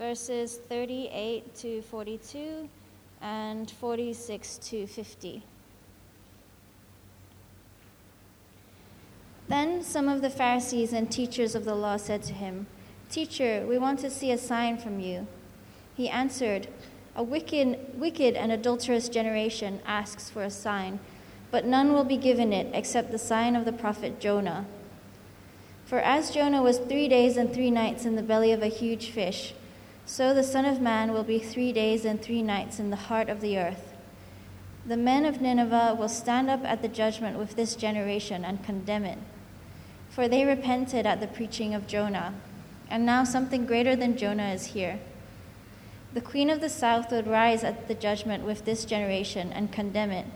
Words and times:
verses 0.00 0.58
38 0.70 1.54
to 1.54 1.82
42 1.82 2.70
and 3.20 3.70
46 3.70 4.56
to 4.56 4.86
50. 4.86 5.42
Then 9.48 9.82
some 9.82 10.08
of 10.08 10.22
the 10.22 10.30
Pharisees 10.30 10.94
and 10.94 11.12
teachers 11.12 11.54
of 11.54 11.66
the 11.66 11.74
law 11.74 11.98
said 11.98 12.22
to 12.22 12.32
him, 12.32 12.66
Teacher, 13.10 13.66
we 13.68 13.76
want 13.76 13.98
to 13.98 14.08
see 14.08 14.32
a 14.32 14.38
sign 14.38 14.78
from 14.78 15.00
you. 15.00 15.26
He 15.94 16.08
answered, 16.08 16.68
A 17.14 17.22
wicked, 17.22 17.78
wicked 17.94 18.36
and 18.36 18.50
adulterous 18.50 19.10
generation 19.10 19.80
asks 19.84 20.30
for 20.30 20.42
a 20.42 20.50
sign, 20.50 20.98
but 21.50 21.66
none 21.66 21.92
will 21.92 22.04
be 22.04 22.16
given 22.16 22.54
it 22.54 22.68
except 22.72 23.12
the 23.12 23.18
sign 23.18 23.54
of 23.54 23.66
the 23.66 23.72
prophet 23.72 24.18
Jonah. 24.18 24.64
For 25.84 25.98
as 25.98 26.30
Jonah 26.30 26.62
was 26.62 26.78
three 26.78 27.08
days 27.08 27.36
and 27.36 27.52
three 27.52 27.70
nights 27.70 28.06
in 28.06 28.16
the 28.16 28.22
belly 28.22 28.52
of 28.52 28.62
a 28.62 28.68
huge 28.68 29.10
fish, 29.10 29.52
so 30.10 30.34
the 30.34 30.42
Son 30.42 30.64
of 30.64 30.80
Man 30.80 31.12
will 31.12 31.22
be 31.22 31.38
three 31.38 31.72
days 31.72 32.04
and 32.04 32.20
three 32.20 32.42
nights 32.42 32.80
in 32.80 32.90
the 32.90 32.96
heart 32.96 33.28
of 33.28 33.40
the 33.40 33.56
earth. 33.56 33.92
The 34.84 34.96
men 34.96 35.24
of 35.24 35.40
Nineveh 35.40 35.94
will 35.96 36.08
stand 36.08 36.50
up 36.50 36.64
at 36.64 36.82
the 36.82 36.88
judgment 36.88 37.38
with 37.38 37.54
this 37.54 37.76
generation 37.76 38.44
and 38.44 38.64
condemn 38.64 39.04
it. 39.04 39.18
For 40.08 40.26
they 40.26 40.44
repented 40.44 41.06
at 41.06 41.20
the 41.20 41.28
preaching 41.28 41.74
of 41.74 41.86
Jonah, 41.86 42.34
and 42.88 43.06
now 43.06 43.22
something 43.22 43.66
greater 43.66 43.94
than 43.94 44.16
Jonah 44.16 44.48
is 44.48 44.66
here. 44.66 44.98
The 46.12 46.20
queen 46.20 46.50
of 46.50 46.60
the 46.60 46.68
south 46.68 47.12
would 47.12 47.28
rise 47.28 47.62
at 47.62 47.86
the 47.86 47.94
judgment 47.94 48.42
with 48.42 48.64
this 48.64 48.84
generation 48.84 49.52
and 49.52 49.70
condemn 49.70 50.10
it, 50.10 50.26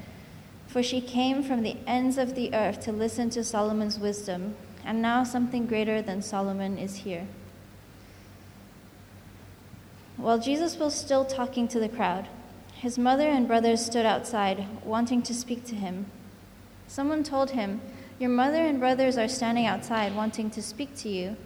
for 0.69 0.85
she 0.85 1.01
came 1.01 1.43
from 1.43 1.65
the 1.65 1.79
ends 1.85 2.17
of 2.17 2.37
the 2.37 2.55
earth 2.55 2.79
to 2.83 2.93
listen 2.93 3.29
to 3.31 3.43
Solomon's 3.43 3.99
wisdom 3.99 4.55
and 4.85 5.03
now 5.03 5.25
something 5.25 5.67
greater 5.67 6.01
than 6.01 6.23
Solomon 6.23 6.79
is 6.79 6.99
here. 6.99 7.27
While 10.25 10.39
Jesus 10.39 10.79
was 10.79 10.95
still 10.95 11.27
talking 11.27 11.69
to 11.69 11.79
the 11.79 11.87
crowd, 11.87 12.29
his 12.77 12.97
mother 12.97 13.29
and 13.29 13.47
brothers 13.47 13.85
stood 13.85 14.07
outside, 14.07 14.67
wanting 14.83 15.21
to 15.21 15.35
speak 15.35 15.67
to 15.67 15.75
him. 15.75 16.07
Someone 16.89 17.23
told 17.23 17.51
him, 17.51 17.83
Your 18.19 18.31
mother 18.31 18.65
and 18.65 18.81
brothers 18.81 19.19
are 19.19 19.29
standing 19.29 19.67
outside, 19.67 20.17
wanting 20.17 20.49
to 20.53 20.63
speak 20.63 20.97
to 21.01 21.11
you. 21.11 21.37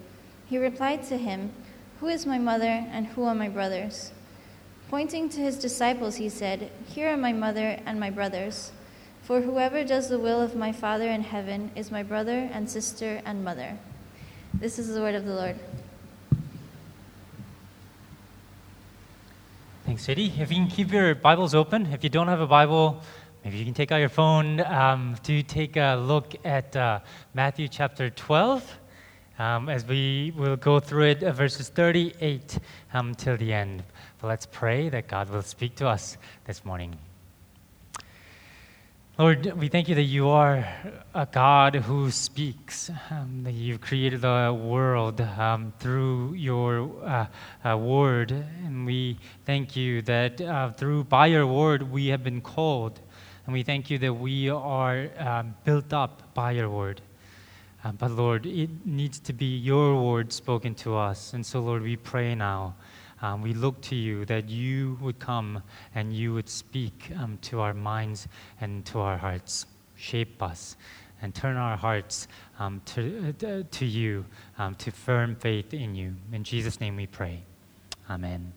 He 0.47 0.59
replied 0.59 1.03
to 1.09 1.17
him, 1.17 1.51
Who 1.99 2.07
is 2.07 2.25
my 2.25 2.39
mother 2.39 2.87
and 2.93 3.09
who 3.09 3.25
are 3.25 3.35
my 3.35 3.49
brothers? 3.49 4.13
Pointing 4.89 5.29
to 5.31 5.41
his 5.41 5.59
disciples, 5.59 6.15
he 6.15 6.29
said, 6.29 6.71
Here 6.87 7.09
are 7.09 7.17
my 7.17 7.33
mother 7.33 7.81
and 7.85 7.99
my 7.99 8.11
brothers. 8.11 8.71
For 9.23 9.41
whoever 9.41 9.83
does 9.83 10.09
the 10.09 10.21
will 10.21 10.41
of 10.41 10.55
my 10.55 10.71
Father 10.71 11.11
in 11.11 11.23
heaven 11.23 11.73
is 11.75 11.91
my 11.91 12.05
brother 12.05 12.49
and 12.53 12.71
sister 12.71 13.23
and 13.25 13.43
mother. 13.43 13.77
This 14.55 14.79
is 14.79 14.95
the 14.95 15.01
word 15.01 15.17
of 15.17 15.25
the 15.25 15.35
Lord. 15.35 15.59
Thanks, 19.89 20.03
Sadie. 20.03 20.31
If 20.39 20.51
you 20.51 20.59
can 20.59 20.67
keep 20.67 20.93
your 20.93 21.15
Bibles 21.15 21.55
open, 21.55 21.87
if 21.95 22.05
you 22.05 22.11
don't 22.11 22.29
have 22.29 22.43
a 22.43 22.47
Bible, 22.47 23.03
maybe 23.43 23.57
you 23.57 23.65
can 23.65 23.73
take 23.73 23.91
out 23.91 23.97
your 23.97 24.11
phone 24.11 24.61
um, 24.61 25.17
to 25.23 25.43
take 25.43 25.79
a 25.79 25.95
look 25.95 26.35
at 26.45 26.77
uh, 26.77 27.01
Matthew 27.33 27.69
chapter 27.69 28.11
12 28.11 28.81
um, 29.39 29.71
as 29.71 29.87
we 29.87 30.35
will 30.37 30.57
go 30.57 30.79
through 30.79 31.05
it, 31.05 31.23
uh, 31.23 31.33
verses 31.33 31.71
38 31.71 32.59
um, 32.93 33.15
till 33.15 33.39
the 33.39 33.51
end. 33.51 33.83
But 34.21 34.27
let's 34.27 34.45
pray 34.45 34.91
that 34.91 35.09
God 35.09 35.31
will 35.31 35.41
speak 35.41 35.75
to 35.77 35.89
us 35.89 36.19
this 36.45 36.67
morning. 36.67 36.99
Lord, 39.19 39.47
we 39.59 39.67
thank 39.67 39.89
you 39.89 39.97
that 39.97 40.03
you 40.05 40.29
are 40.29 40.65
a 41.13 41.27
God 41.27 41.75
who 41.75 42.09
speaks, 42.13 42.89
um, 43.11 43.43
that 43.43 43.51
you've 43.51 43.81
created 43.81 44.21
the 44.21 44.57
world 44.57 45.21
um, 45.21 45.73
through 45.81 46.35
your 46.35 46.89
uh, 47.05 47.27
uh, 47.69 47.77
word. 47.77 48.31
And 48.31 48.87
we 48.87 49.19
thank 49.45 49.75
you 49.75 50.03
that 50.03 50.41
uh, 50.41 50.71
through, 50.71 51.03
by 51.03 51.27
your 51.27 51.49
word, 51.49 51.91
we 51.91 52.07
have 52.07 52.23
been 52.23 52.41
called. 52.41 53.01
And 53.45 53.53
we 53.53 53.65
thank 53.65 53.91
you 53.91 53.99
that 53.99 54.15
we 54.15 54.51
are 54.51 55.09
um, 55.19 55.57
built 55.65 55.93
up 55.93 56.33
by 56.33 56.53
your 56.53 56.71
word. 56.71 57.01
Uh, 57.83 57.91
but 57.91 58.13
Lord, 58.13 58.47
it 58.47 58.87
needs 58.87 59.19
to 59.19 59.33
be 59.33 59.57
your 59.57 60.01
word 60.01 60.33
spoken 60.33 60.77
to 60.77 60.95
us. 60.95 61.33
And 61.33 61.45
so, 61.45 61.59
Lord, 61.59 61.83
we 61.83 61.97
pray 61.97 62.37
now 62.37 62.77
um, 63.23 63.43
we 63.43 63.53
look 63.53 63.81
to 63.83 63.97
you 63.97 64.25
that 64.27 64.49
you 64.49 64.97
would 65.01 65.19
come 65.19 65.63
and 65.95 66.13
you 66.13 66.35
would 66.35 66.49
speak 66.49 67.11
um, 67.19 67.39
to 67.43 67.61
our 67.61 67.75
minds 67.75 68.29
and 68.61 68.85
to 68.87 69.01
our 69.01 69.17
hearts, 69.17 69.67
shape 69.97 70.43
us, 70.43 70.77
and 71.21 71.35
turn 71.35 71.57
our 71.57 71.77
hearts 71.77 72.29
um, 72.59 72.81
to, 72.87 73.35
uh, 73.43 73.63
to 73.71 73.87
you, 73.87 74.25
um, 74.59 74.75
to 74.77 74.91
firm 74.91 75.35
faith 75.35 75.75
in 75.75 75.95
you. 75.95 76.15
In 76.33 76.45
Jesus' 76.45 76.81
name 76.81 76.97
we 76.97 77.07
pray. 77.07 77.43
Amen. 78.09 78.53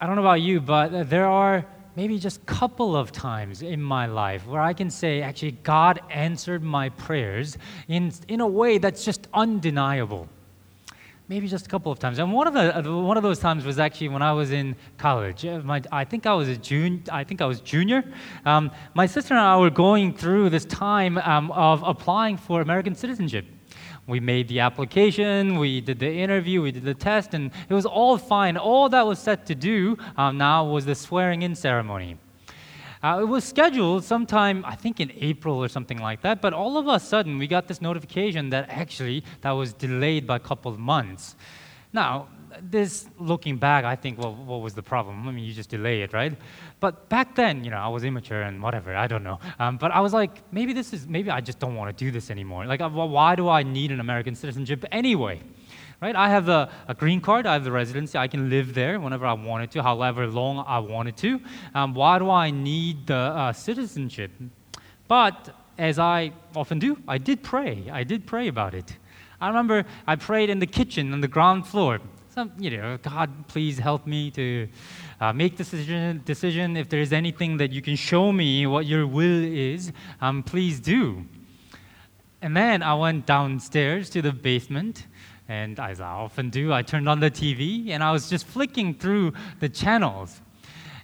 I 0.00 0.06
don't 0.06 0.16
know 0.16 0.22
about 0.22 0.40
you, 0.40 0.60
but 0.60 1.08
there 1.08 1.26
are 1.26 1.64
maybe 1.96 2.18
just 2.18 2.44
couple 2.46 2.94
of 2.96 3.10
times 3.10 3.62
in 3.62 3.82
my 3.82 4.06
life 4.06 4.46
where 4.46 4.60
I 4.60 4.72
can 4.72 4.90
say, 4.90 5.22
actually, 5.22 5.52
God 5.52 6.00
answered 6.10 6.62
my 6.62 6.90
prayers 6.90 7.58
in, 7.88 8.12
in 8.28 8.40
a 8.40 8.46
way 8.46 8.78
that's 8.78 9.04
just 9.04 9.26
undeniable 9.34 10.28
maybe 11.28 11.46
just 11.46 11.66
a 11.66 11.68
couple 11.68 11.92
of 11.92 11.98
times. 11.98 12.18
And 12.18 12.32
one 12.32 12.46
of 12.46 12.54
the 12.54 12.92
one 12.92 13.16
of 13.16 13.22
those 13.22 13.38
times 13.38 13.64
was 13.64 13.78
actually 13.78 14.08
when 14.08 14.22
I 14.22 14.32
was 14.32 14.50
in 14.50 14.76
college. 14.96 15.44
Uh, 15.44 15.60
my, 15.60 15.82
I 15.92 16.04
think 16.04 16.26
I 16.26 16.34
was 16.34 16.48
a 16.48 16.56
junior. 16.56 17.02
I 17.12 17.24
think 17.24 17.40
I 17.40 17.46
was 17.46 17.60
junior. 17.60 18.04
Um, 18.44 18.70
my 18.94 19.06
sister 19.06 19.34
and 19.34 19.40
I 19.40 19.56
were 19.58 19.70
going 19.70 20.14
through 20.14 20.50
this 20.50 20.64
time 20.64 21.18
um, 21.18 21.50
of 21.52 21.82
applying 21.82 22.36
for 22.36 22.60
American 22.60 22.94
citizenship. 22.94 23.46
We 24.06 24.20
made 24.20 24.48
the 24.48 24.60
application, 24.60 25.58
we 25.58 25.82
did 25.82 25.98
the 25.98 26.10
interview, 26.10 26.62
we 26.62 26.72
did 26.72 26.84
the 26.84 26.94
test, 26.94 27.34
and 27.34 27.50
it 27.68 27.74
was 27.74 27.84
all 27.84 28.16
fine. 28.16 28.56
All 28.56 28.88
that 28.88 29.06
was 29.06 29.18
set 29.18 29.44
to 29.46 29.54
do 29.54 29.98
um, 30.16 30.38
now 30.38 30.64
was 30.64 30.86
the 30.86 30.94
swearing 30.94 31.42
in 31.42 31.54
ceremony. 31.54 32.16
Uh, 33.02 33.20
it 33.22 33.26
was 33.26 33.44
scheduled 33.44 34.04
sometime, 34.04 34.64
I 34.64 34.74
think 34.74 35.00
in 35.00 35.12
April 35.16 35.62
or 35.62 35.68
something 35.68 35.98
like 35.98 36.22
that, 36.22 36.40
but 36.40 36.52
all 36.52 36.76
of 36.76 36.88
a 36.88 36.98
sudden 36.98 37.38
we 37.38 37.46
got 37.46 37.68
this 37.68 37.80
notification 37.80 38.50
that 38.50 38.68
actually 38.68 39.24
that 39.42 39.52
was 39.52 39.72
delayed 39.72 40.26
by 40.26 40.36
a 40.36 40.40
couple 40.40 40.72
of 40.72 40.78
months. 40.78 41.36
Now, 41.92 42.28
this 42.60 43.08
looking 43.18 43.56
back, 43.56 43.84
I 43.84 43.94
think, 43.94 44.18
well, 44.18 44.34
what 44.34 44.60
was 44.60 44.74
the 44.74 44.82
problem? 44.82 45.28
I 45.28 45.32
mean, 45.32 45.44
you 45.44 45.52
just 45.52 45.70
delay 45.70 46.02
it, 46.02 46.12
right? 46.12 46.36
But 46.80 47.08
back 47.08 47.34
then, 47.34 47.64
you 47.64 47.70
know, 47.70 47.76
I 47.76 47.88
was 47.88 48.04
immature 48.04 48.42
and 48.42 48.62
whatever, 48.62 48.94
I 48.94 49.06
don't 49.06 49.22
know. 49.22 49.38
Um, 49.58 49.76
but 49.76 49.92
I 49.92 50.00
was 50.00 50.12
like, 50.12 50.42
maybe 50.52 50.72
this 50.72 50.92
is, 50.92 51.06
maybe 51.06 51.30
I 51.30 51.40
just 51.40 51.58
don't 51.58 51.76
want 51.76 51.96
to 51.96 52.04
do 52.04 52.10
this 52.10 52.30
anymore. 52.30 52.66
Like, 52.66 52.80
uh, 52.80 52.88
why 52.88 53.34
do 53.36 53.48
I 53.48 53.62
need 53.62 53.92
an 53.92 54.00
American 54.00 54.34
citizenship 54.34 54.84
anyway? 54.90 55.40
Right? 56.00 56.14
I 56.14 56.28
have 56.28 56.48
a, 56.48 56.70
a, 56.86 56.94
green 56.94 57.20
card, 57.20 57.46
I 57.46 57.54
have 57.54 57.64
the 57.64 57.72
residency, 57.72 58.16
I 58.16 58.28
can 58.28 58.50
live 58.50 58.74
there 58.74 59.00
whenever 59.00 59.26
I 59.26 59.32
wanted 59.32 59.70
to, 59.72 59.82
however 59.82 60.26
long 60.26 60.64
I 60.66 60.78
wanted 60.78 61.16
to. 61.18 61.40
Um, 61.74 61.94
why 61.94 62.18
do 62.18 62.30
I 62.30 62.50
need 62.50 63.06
the 63.06 63.14
uh, 63.14 63.52
citizenship? 63.52 64.30
But 65.08 65.54
as 65.76 65.98
I 65.98 66.32
often 66.54 66.78
do, 66.78 66.98
I 67.06 67.18
did 67.18 67.42
pray. 67.42 67.88
I 67.90 68.04
did 68.04 68.26
pray 68.26 68.48
about 68.48 68.74
it. 68.74 68.96
I 69.40 69.48
remember 69.48 69.84
I 70.06 70.16
prayed 70.16 70.50
in 70.50 70.58
the 70.58 70.66
kitchen 70.66 71.12
on 71.12 71.20
the 71.20 71.28
ground 71.28 71.66
floor. 71.66 72.00
Some, 72.34 72.52
you 72.58 72.76
know, 72.76 72.98
God, 72.98 73.48
please 73.48 73.78
help 73.78 74.06
me 74.06 74.30
to 74.32 74.68
uh, 75.20 75.32
make 75.32 75.56
decision, 75.56 76.22
decision. 76.24 76.76
If 76.76 76.88
there 76.88 77.00
is 77.00 77.12
anything 77.12 77.56
that 77.56 77.72
you 77.72 77.82
can 77.82 77.96
show 77.96 78.32
me 78.32 78.66
what 78.66 78.86
your 78.86 79.06
will 79.06 79.44
is, 79.44 79.92
um, 80.20 80.42
please 80.42 80.78
do. 80.78 81.24
And 82.42 82.56
then 82.56 82.82
I 82.82 82.94
went 82.94 83.26
downstairs 83.26 84.10
to 84.10 84.22
the 84.22 84.32
basement 84.32 85.06
and 85.48 85.80
as 85.80 86.00
I 86.00 86.10
often 86.10 86.50
do, 86.50 86.74
I 86.74 86.82
turned 86.82 87.08
on 87.08 87.20
the 87.20 87.30
TV 87.30 87.88
and 87.88 88.04
I 88.04 88.12
was 88.12 88.28
just 88.28 88.46
flicking 88.46 88.92
through 88.94 89.32
the 89.60 89.68
channels. 89.70 90.42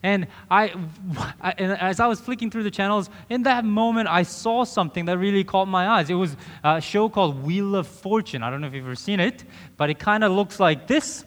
And 0.02 0.26
I, 0.50 0.74
and 1.40 1.72
as 1.72 1.98
I 1.98 2.06
was 2.06 2.20
flicking 2.20 2.50
through 2.50 2.64
the 2.64 2.70
channels, 2.70 3.08
in 3.30 3.44
that 3.44 3.64
moment, 3.64 4.06
I 4.08 4.22
saw 4.22 4.64
something 4.64 5.06
that 5.06 5.16
really 5.16 5.44
caught 5.44 5.66
my 5.66 5.88
eyes. 5.88 6.10
It 6.10 6.14
was 6.14 6.36
a 6.62 6.78
show 6.78 7.08
called 7.08 7.42
Wheel 7.42 7.74
of 7.74 7.86
Fortune. 7.88 8.42
I 8.42 8.50
don't 8.50 8.60
know 8.60 8.66
if 8.66 8.74
you've 8.74 8.84
ever 8.84 8.94
seen 8.94 9.18
it, 9.18 9.44
but 9.78 9.88
it 9.88 9.98
kind 9.98 10.22
of 10.22 10.32
looks 10.32 10.60
like 10.60 10.88
this. 10.88 11.24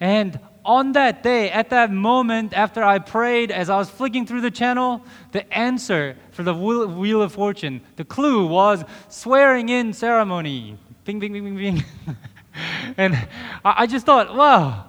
And 0.00 0.40
on 0.64 0.92
that 0.92 1.22
day, 1.22 1.48
at 1.50 1.70
that 1.70 1.92
moment, 1.92 2.54
after 2.54 2.82
I 2.82 2.98
prayed, 2.98 3.52
as 3.52 3.70
I 3.70 3.76
was 3.78 3.88
flicking 3.88 4.26
through 4.26 4.40
the 4.40 4.50
channel, 4.50 5.04
the 5.30 5.50
answer 5.56 6.16
for 6.32 6.42
the 6.42 6.54
Wheel 6.54 7.22
of 7.22 7.32
Fortune, 7.32 7.82
the 7.94 8.04
clue 8.04 8.48
was 8.48 8.84
swearing 9.08 9.68
in 9.68 9.92
ceremony. 9.92 10.76
Bing, 11.04 11.18
bing, 11.18 11.32
bing, 11.32 11.44
bing, 11.44 11.56
bing. 11.56 11.84
and 12.96 13.28
I, 13.64 13.86
just 13.86 14.06
thought, 14.06 14.34
wow. 14.34 14.86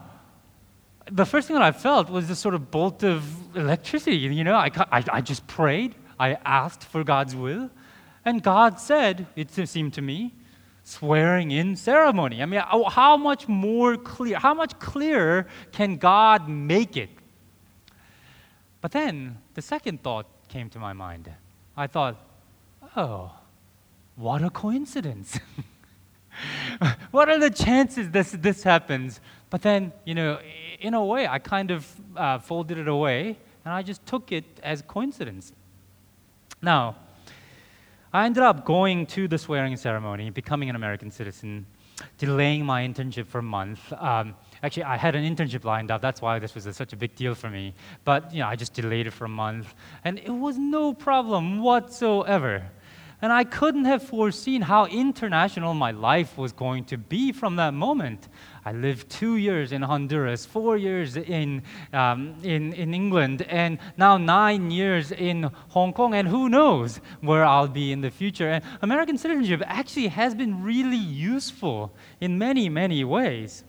The 1.11 1.25
first 1.25 1.47
thing 1.47 1.55
that 1.55 1.63
I 1.63 1.71
felt 1.71 2.09
was 2.09 2.27
this 2.27 2.39
sort 2.39 2.53
of 2.55 2.69
bolt 2.69 3.03
of 3.03 3.55
electricity. 3.55 4.17
You 4.17 4.43
know, 4.43 4.55
I, 4.55 4.69
I, 4.91 5.03
I 5.11 5.21
just 5.21 5.47
prayed, 5.47 5.95
I 6.19 6.37
asked 6.45 6.83
for 6.83 7.03
God's 7.03 7.35
will, 7.35 7.69
and 8.25 8.43
God 8.43 8.79
said, 8.79 9.25
it 9.35 9.51
seemed 9.51 9.93
to 9.95 10.01
me, 10.01 10.33
swearing 10.83 11.51
in 11.51 11.75
ceremony. 11.75 12.41
I 12.41 12.45
mean, 12.45 12.59
uh, 12.59 12.89
how 12.89 13.17
much 13.17 13.47
more 13.47 13.97
clear, 13.97 14.37
how 14.37 14.53
much 14.53 14.77
clearer 14.79 15.47
can 15.71 15.97
God 15.97 16.47
make 16.47 16.95
it? 16.95 17.09
But 18.81 18.91
then 18.91 19.37
the 19.55 19.61
second 19.61 20.03
thought 20.03 20.27
came 20.47 20.69
to 20.69 20.79
my 20.79 20.93
mind. 20.93 21.31
I 21.75 21.87
thought, 21.87 22.17
oh, 22.95 23.31
what 24.15 24.43
a 24.43 24.49
coincidence. 24.49 25.39
what 27.11 27.29
are 27.29 27.39
the 27.39 27.49
chances 27.49 28.09
this, 28.09 28.31
this 28.31 28.63
happens? 28.63 29.19
But 29.49 29.61
then, 29.61 29.91
you 30.05 30.15
know, 30.15 30.39
in 30.79 30.93
a 30.93 31.03
way, 31.03 31.27
I 31.27 31.39
kind 31.39 31.71
of 31.71 31.87
uh, 32.15 32.39
folded 32.39 32.77
it 32.77 32.87
away 32.87 33.37
and 33.65 33.73
I 33.73 33.81
just 33.81 34.05
took 34.05 34.31
it 34.31 34.45
as 34.63 34.81
coincidence. 34.81 35.53
Now, 36.61 36.95
I 38.11 38.25
ended 38.25 38.43
up 38.43 38.65
going 38.65 39.05
to 39.07 39.27
the 39.27 39.37
swearing 39.37 39.75
ceremony, 39.75 40.29
becoming 40.29 40.69
an 40.69 40.75
American 40.75 41.09
citizen, 41.09 41.65
delaying 42.17 42.65
my 42.65 42.85
internship 42.87 43.27
for 43.27 43.39
a 43.39 43.43
month. 43.43 43.91
Um, 43.93 44.35
actually, 44.61 44.83
I 44.83 44.97
had 44.97 45.15
an 45.15 45.23
internship 45.23 45.63
lined 45.63 45.91
up. 45.91 46.01
That's 46.01 46.21
why 46.21 46.39
this 46.39 46.53
was 46.53 46.65
a, 46.65 46.73
such 46.73 46.93
a 46.93 46.95
big 46.95 47.15
deal 47.15 47.33
for 47.33 47.49
me. 47.49 47.73
But 48.03 48.33
you 48.33 48.39
know, 48.39 48.47
I 48.47 48.55
just 48.55 48.73
delayed 48.73 49.07
it 49.07 49.11
for 49.11 49.25
a 49.25 49.29
month, 49.29 49.73
and 50.03 50.19
it 50.19 50.29
was 50.29 50.57
no 50.57 50.93
problem 50.93 51.59
whatsoever. 51.61 52.63
And 53.23 53.31
I 53.31 53.45
couldn't 53.45 53.85
have 53.85 54.03
foreseen 54.03 54.61
how 54.61 54.85
international 54.85 55.73
my 55.73 55.91
life 55.91 56.37
was 56.37 56.51
going 56.51 56.83
to 56.85 56.97
be 56.97 57.31
from 57.31 57.55
that 57.55 57.73
moment. 57.73 58.27
I 58.65 58.73
lived 58.73 59.09
two 59.09 59.37
years 59.37 59.71
in 59.71 59.81
Honduras, 59.81 60.45
four 60.45 60.75
years 60.75 61.15
in, 61.15 61.63
um, 61.93 62.35
in, 62.43 62.73
in 62.73 62.93
England, 62.93 63.43
and 63.43 63.79
now 63.95 64.17
nine 64.17 64.71
years 64.71 65.13
in 65.13 65.49
Hong 65.69 65.93
Kong, 65.93 66.15
and 66.15 66.27
who 66.27 66.49
knows 66.49 66.99
where 67.21 67.45
I'll 67.45 67.69
be 67.69 67.93
in 67.93 68.01
the 68.01 68.11
future. 68.11 68.49
And 68.49 68.63
American 68.81 69.17
citizenship 69.17 69.63
actually 69.67 70.07
has 70.09 70.35
been 70.35 70.61
really 70.61 70.97
useful 70.97 71.93
in 72.19 72.37
many, 72.37 72.67
many 72.67 73.05
ways. 73.05 73.63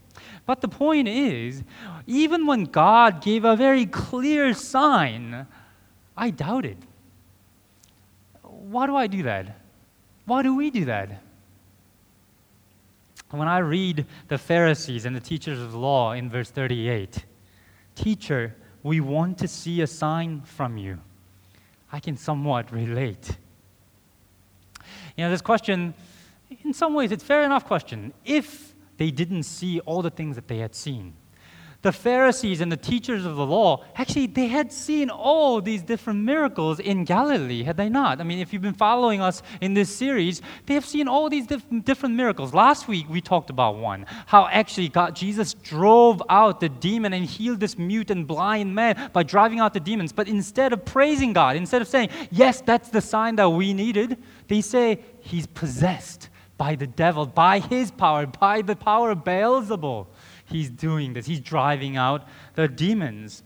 But 0.46 0.62
the 0.62 0.68
point 0.68 1.06
is, 1.06 1.62
even 2.08 2.44
when 2.46 2.64
God 2.64 3.22
gave 3.22 3.44
a 3.44 3.54
very 3.54 3.86
clear 3.86 4.52
sign, 4.52 5.46
I 6.16 6.30
doubted. 6.30 6.78
Why 8.74 8.88
do 8.88 8.96
I 8.96 9.06
do 9.06 9.22
that? 9.22 9.56
Why 10.24 10.42
do 10.42 10.56
we 10.56 10.68
do 10.68 10.86
that? 10.86 11.22
When 13.30 13.46
I 13.46 13.58
read 13.58 14.04
the 14.26 14.36
Pharisees 14.36 15.04
and 15.04 15.14
the 15.14 15.20
teachers 15.20 15.60
of 15.60 15.70
the 15.70 15.78
law 15.78 16.10
in 16.10 16.28
verse 16.28 16.50
38, 16.50 17.24
Teacher, 17.94 18.56
we 18.82 18.98
want 18.98 19.38
to 19.38 19.46
see 19.46 19.80
a 19.80 19.86
sign 19.86 20.40
from 20.40 20.76
you. 20.76 20.98
I 21.92 22.00
can 22.00 22.16
somewhat 22.16 22.72
relate. 22.72 23.38
You 25.16 25.22
know, 25.22 25.30
this 25.30 25.40
question, 25.40 25.94
in 26.64 26.74
some 26.74 26.94
ways, 26.94 27.12
it's 27.12 27.22
fair 27.22 27.44
enough 27.44 27.66
question. 27.66 28.12
If 28.24 28.74
they 28.96 29.12
didn't 29.12 29.44
see 29.44 29.78
all 29.78 30.02
the 30.02 30.10
things 30.10 30.34
that 30.34 30.48
they 30.48 30.58
had 30.58 30.74
seen, 30.74 31.14
the 31.84 31.92
Pharisees 31.92 32.62
and 32.62 32.72
the 32.72 32.78
teachers 32.78 33.26
of 33.26 33.36
the 33.36 33.44
law, 33.44 33.84
actually, 33.94 34.26
they 34.26 34.46
had 34.46 34.72
seen 34.72 35.10
all 35.10 35.60
these 35.60 35.82
different 35.82 36.24
miracles 36.24 36.80
in 36.80 37.04
Galilee, 37.04 37.62
had 37.62 37.76
they 37.76 37.90
not? 37.90 38.22
I 38.22 38.24
mean, 38.24 38.38
if 38.38 38.54
you've 38.54 38.62
been 38.62 38.72
following 38.72 39.20
us 39.20 39.42
in 39.60 39.74
this 39.74 39.94
series, 39.94 40.40
they 40.64 40.72
have 40.72 40.86
seen 40.86 41.08
all 41.08 41.28
these 41.28 41.46
diff- 41.46 41.66
different 41.84 42.14
miracles. 42.14 42.54
Last 42.54 42.88
week, 42.88 43.06
we 43.10 43.20
talked 43.20 43.50
about 43.50 43.76
one 43.76 44.06
how 44.24 44.46
actually 44.46 44.88
God, 44.88 45.14
Jesus 45.14 45.52
drove 45.52 46.22
out 46.30 46.58
the 46.58 46.70
demon 46.70 47.12
and 47.12 47.26
healed 47.26 47.60
this 47.60 47.76
mute 47.76 48.10
and 48.10 48.26
blind 48.26 48.74
man 48.74 49.10
by 49.12 49.22
driving 49.22 49.60
out 49.60 49.74
the 49.74 49.80
demons. 49.80 50.10
But 50.10 50.26
instead 50.26 50.72
of 50.72 50.86
praising 50.86 51.34
God, 51.34 51.54
instead 51.54 51.82
of 51.82 51.88
saying, 51.88 52.08
Yes, 52.30 52.62
that's 52.62 52.88
the 52.88 53.02
sign 53.02 53.36
that 53.36 53.50
we 53.50 53.74
needed, 53.74 54.16
they 54.48 54.62
say, 54.62 55.00
He's 55.20 55.46
possessed 55.46 56.30
by 56.56 56.76
the 56.76 56.86
devil, 56.86 57.26
by 57.26 57.58
his 57.58 57.90
power, 57.90 58.26
by 58.26 58.62
the 58.62 58.76
power 58.76 59.10
of 59.10 59.18
Beelzebul 59.18 60.06
he's 60.46 60.70
doing 60.70 61.12
this. 61.12 61.26
He's 61.26 61.40
driving 61.40 61.96
out 61.96 62.26
the 62.54 62.68
demons. 62.68 63.42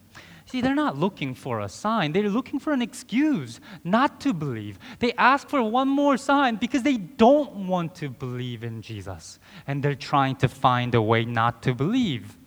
See, 0.47 0.63
they're 0.63 0.75
not 0.75 0.97
looking 0.97 1.35
for 1.35 1.61
a 1.61 1.69
sign. 1.69 2.13
They're 2.13 2.31
looking 2.31 2.59
for 2.59 2.73
an 2.73 2.81
excuse 2.81 3.61
not 3.85 4.19
to 4.23 4.33
believe. 4.33 4.79
They 4.99 5.13
ask 5.13 5.47
for 5.47 5.63
one 5.63 5.89
more 5.89 6.17
sign 6.17 6.57
because 6.57 6.83
they 6.83 6.97
don't 6.97 7.67
want 7.67 7.95
to 7.97 8.09
believe 8.09 8.65
in 8.65 8.81
Jesus. 8.81 9.39
And 9.67 9.83
they're 9.83 9.95
trying 9.95 10.37
to 10.37 10.49
find 10.49 10.95
a 10.95 11.03
way 11.03 11.27
not 11.27 11.63
to 11.65 11.75
believe. 11.75 12.39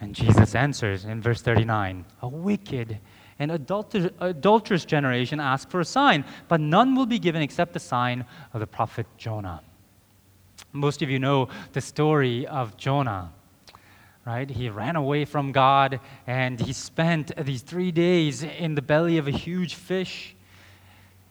And 0.00 0.14
Jesus 0.14 0.54
answers 0.54 1.04
in 1.04 1.20
verse 1.20 1.42
39 1.42 2.06
A 2.22 2.28
wicked 2.28 2.98
and 3.38 3.50
adulter- 3.50 4.12
adulterous 4.20 4.86
generation 4.86 5.38
asks 5.38 5.70
for 5.70 5.80
a 5.80 5.84
sign, 5.84 6.24
but 6.48 6.60
none 6.60 6.94
will 6.94 7.06
be 7.06 7.18
given 7.18 7.42
except 7.42 7.74
the 7.74 7.80
sign 7.80 8.24
of 8.54 8.60
the 8.60 8.66
prophet 8.66 9.06
Jonah. 9.18 9.60
Most 10.76 11.02
of 11.02 11.10
you 11.10 11.18
know 11.18 11.48
the 11.72 11.80
story 11.80 12.46
of 12.46 12.76
Jonah 12.76 13.32
right? 14.26 14.50
He 14.50 14.68
ran 14.68 14.96
away 14.96 15.24
from 15.24 15.52
God 15.52 16.00
and 16.26 16.60
he 16.60 16.72
spent 16.72 17.30
these 17.46 17.62
three 17.62 17.92
days 17.92 18.42
in 18.42 18.74
the 18.74 18.82
belly 18.82 19.18
of 19.18 19.28
a 19.28 19.30
huge 19.30 19.76
fish. 19.76 20.34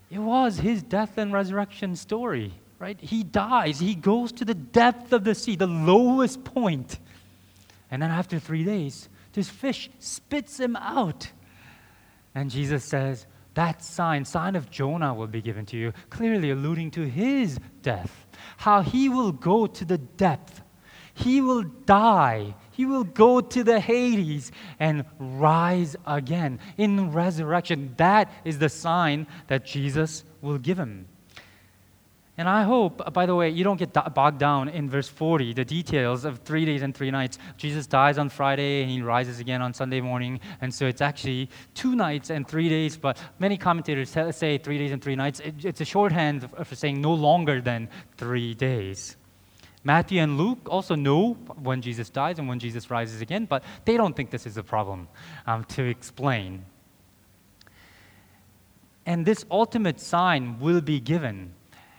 It 0.10 0.20
was 0.20 0.58
his 0.58 0.82
death 0.82 1.18
and 1.18 1.34
resurrection 1.34 1.98
story, 1.98 2.54
right? 2.80 3.00
He 3.00 3.24
dies, 3.24 3.80
he 3.80 3.96
goes 3.96 4.32
to 4.34 4.46
the 4.46 4.54
depth 4.54 5.12
of 5.12 5.26
the 5.26 5.36
sea, 5.36 5.58
the 5.58 5.68
lowest 5.68 6.46
point. 6.46 7.00
And 7.92 8.02
then 8.02 8.12
after 8.12 8.40
three 8.40 8.64
days, 8.64 9.10
this 9.34 9.50
fish 9.50 9.90
spits 10.00 10.58
him 10.58 10.78
out. 10.78 11.30
And 12.34 12.50
Jesus 12.50 12.86
says, 12.86 13.28
that 13.56 13.84
sign, 13.84 14.24
sign 14.24 14.56
of 14.56 14.70
Jonah, 14.70 15.14
will 15.14 15.28
be 15.28 15.42
given 15.42 15.66
to 15.68 15.78
you, 15.78 15.94
clearly 16.10 16.52
alluding 16.52 16.92
to 16.92 17.02
his 17.02 17.60
death. 17.82 18.25
How 18.58 18.82
he 18.82 19.10
will 19.10 19.32
go 19.32 19.68
to 19.68 19.86
the 19.86 19.98
depth. 19.98 20.62
He 21.14 21.42
will 21.42 21.64
die 21.64 22.56
he 22.76 22.86
will 22.86 23.06
go 23.06 23.40
to 23.40 23.64
the 23.64 23.80
Hades 23.80 24.52
and 24.82 25.06
rise 25.18 25.96
again 26.06 26.60
in 26.78 27.14
resurrection. 27.14 27.94
That 27.96 28.30
is 28.44 28.60
the 28.60 28.68
sign 28.68 29.28
that 29.48 29.66
Jesus 29.66 30.26
will 30.42 30.58
give 30.58 30.78
him. 30.78 31.08
And 32.38 32.50
I 32.50 32.64
hope, 32.64 33.14
by 33.14 33.26
the 33.26 33.34
way, 33.34 33.50
you 33.50 33.64
don't 33.64 33.78
get 33.78 33.94
bogged 34.14 34.40
down 34.40 34.68
in 34.68 34.90
verse 34.90 35.08
40, 35.08 35.54
the 35.54 35.64
details 35.64 36.26
of 36.26 36.40
three 36.40 36.66
days 36.66 36.82
and 36.82 36.94
three 36.94 37.10
nights. 37.10 37.38
Jesus 37.56 37.88
dies 37.88 38.18
on 38.18 38.28
Friday 38.28 38.82
and 38.82 38.92
he 38.92 39.02
rises 39.02 39.40
again 39.40 39.62
on 39.62 39.74
Sunday 39.74 40.02
morning. 40.02 40.42
And 40.60 40.74
so 40.74 40.86
it's 40.86 41.00
actually 41.00 41.50
two 41.76 41.96
nights 41.96 42.30
and 42.30 42.46
three 42.46 42.68
days, 42.68 42.98
but 42.98 43.18
many 43.40 43.58
commentators 43.58 44.10
say 44.36 44.58
three 44.58 44.78
days 44.78 44.92
and 44.92 45.02
three 45.02 45.16
nights. 45.16 45.40
It's 45.46 45.80
a 45.80 45.86
shorthand 45.86 46.50
for 46.66 46.76
saying 46.76 47.00
no 47.00 47.14
longer 47.14 47.62
than 47.62 47.88
three 48.18 48.54
days. 48.54 49.16
Matthew 49.86 50.20
and 50.20 50.38
Luke 50.38 50.68
also 50.68 50.96
know 50.96 51.34
when 51.62 51.82
Jesus 51.82 52.10
dies 52.10 52.40
and 52.40 52.50
when 52.50 52.60
Jesus 52.60 52.90
rises 52.92 53.22
again, 53.22 53.46
but 53.46 53.64
they 53.86 53.96
don't 53.96 54.16
think 54.16 54.32
this 54.32 54.46
is 54.46 54.58
a 54.58 54.64
problem 54.64 55.08
um, 55.46 55.64
to 55.66 55.84
explain. 55.84 56.66
And 59.06 59.26
this 59.26 59.46
ultimate 59.50 60.02
sign 60.02 60.60
will 60.60 60.82
be 60.82 61.00
given. 61.00 61.54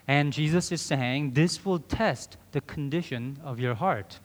And 0.08 0.32
Jesus 0.32 0.70
is 0.70 0.80
saying 0.80 1.32
this 1.32 1.64
will 1.64 1.80
test 1.80 2.36
the 2.52 2.60
condition 2.60 3.38
of 3.42 3.58
your 3.58 3.74
heart. 3.74 4.20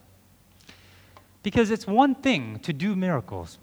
Because 1.43 1.71
it's 1.71 1.87
one 1.87 2.13
thing 2.13 2.59
to 2.59 2.71
do 2.71 2.95
miracles, 2.95 3.57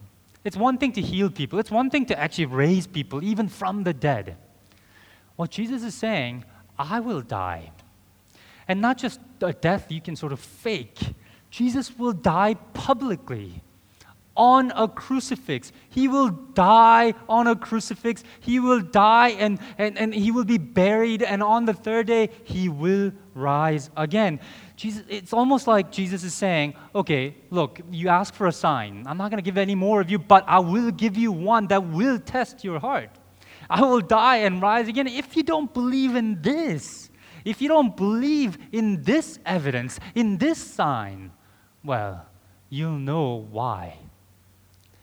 it's 0.44 0.56
one 0.56 0.78
thing 0.78 0.92
to 0.92 1.00
heal 1.00 1.30
people, 1.30 1.58
it's 1.58 1.70
one 1.70 1.90
thing 1.90 2.06
to 2.06 2.18
actually 2.18 2.46
raise 2.46 2.86
people, 2.86 3.22
even 3.22 3.48
from 3.48 3.84
the 3.84 3.92
dead. 3.92 4.36
What 5.36 5.50
Jesus 5.50 5.84
is 5.84 5.94
saying, 5.94 6.44
I 6.78 7.00
will 7.00 7.20
die. 7.20 7.70
And 8.66 8.80
not 8.80 8.98
just 8.98 9.20
a 9.40 9.52
death 9.52 9.90
you 9.90 10.00
can 10.00 10.16
sort 10.16 10.32
of 10.32 10.40
fake. 10.40 10.98
Jesus 11.50 11.96
will 11.96 12.12
die 12.12 12.54
publicly 12.74 13.62
on 14.38 14.72
a 14.76 14.86
crucifix. 14.86 15.72
He 15.90 16.06
will 16.06 16.30
die 16.30 17.12
on 17.28 17.48
a 17.48 17.56
crucifix. 17.56 18.22
He 18.40 18.60
will 18.60 18.80
die 18.80 19.30
and, 19.30 19.58
and, 19.76 19.98
and 19.98 20.14
he 20.14 20.30
will 20.30 20.44
be 20.44 20.56
buried, 20.56 21.22
and 21.22 21.42
on 21.42 21.64
the 21.64 21.74
third 21.74 22.06
day, 22.06 22.30
he 22.44 22.68
will 22.68 23.12
rise 23.34 23.90
again. 23.96 24.40
Jesus, 24.76 25.02
it's 25.08 25.32
almost 25.32 25.66
like 25.66 25.90
Jesus 25.90 26.22
is 26.22 26.32
saying, 26.32 26.74
Okay, 26.94 27.34
look, 27.50 27.80
you 27.90 28.08
ask 28.08 28.32
for 28.32 28.46
a 28.46 28.52
sign. 28.52 29.04
I'm 29.06 29.18
not 29.18 29.30
going 29.30 29.42
to 29.42 29.44
give 29.44 29.58
any 29.58 29.74
more 29.74 30.00
of 30.00 30.08
you, 30.08 30.20
but 30.20 30.44
I 30.46 30.60
will 30.60 30.92
give 30.92 31.16
you 31.16 31.32
one 31.32 31.66
that 31.66 31.84
will 31.84 32.20
test 32.20 32.62
your 32.62 32.78
heart. 32.78 33.10
I 33.68 33.82
will 33.82 34.00
die 34.00 34.36
and 34.38 34.62
rise 34.62 34.88
again. 34.88 35.08
If 35.08 35.36
you 35.36 35.42
don't 35.42 35.74
believe 35.74 36.14
in 36.14 36.40
this, 36.40 37.10
if 37.44 37.60
you 37.60 37.68
don't 37.68 37.96
believe 37.96 38.56
in 38.72 39.02
this 39.02 39.38
evidence, 39.44 39.98
in 40.14 40.38
this 40.38 40.58
sign, 40.58 41.32
well, 41.84 42.26
you'll 42.70 42.98
know 42.98 43.46
why. 43.50 43.98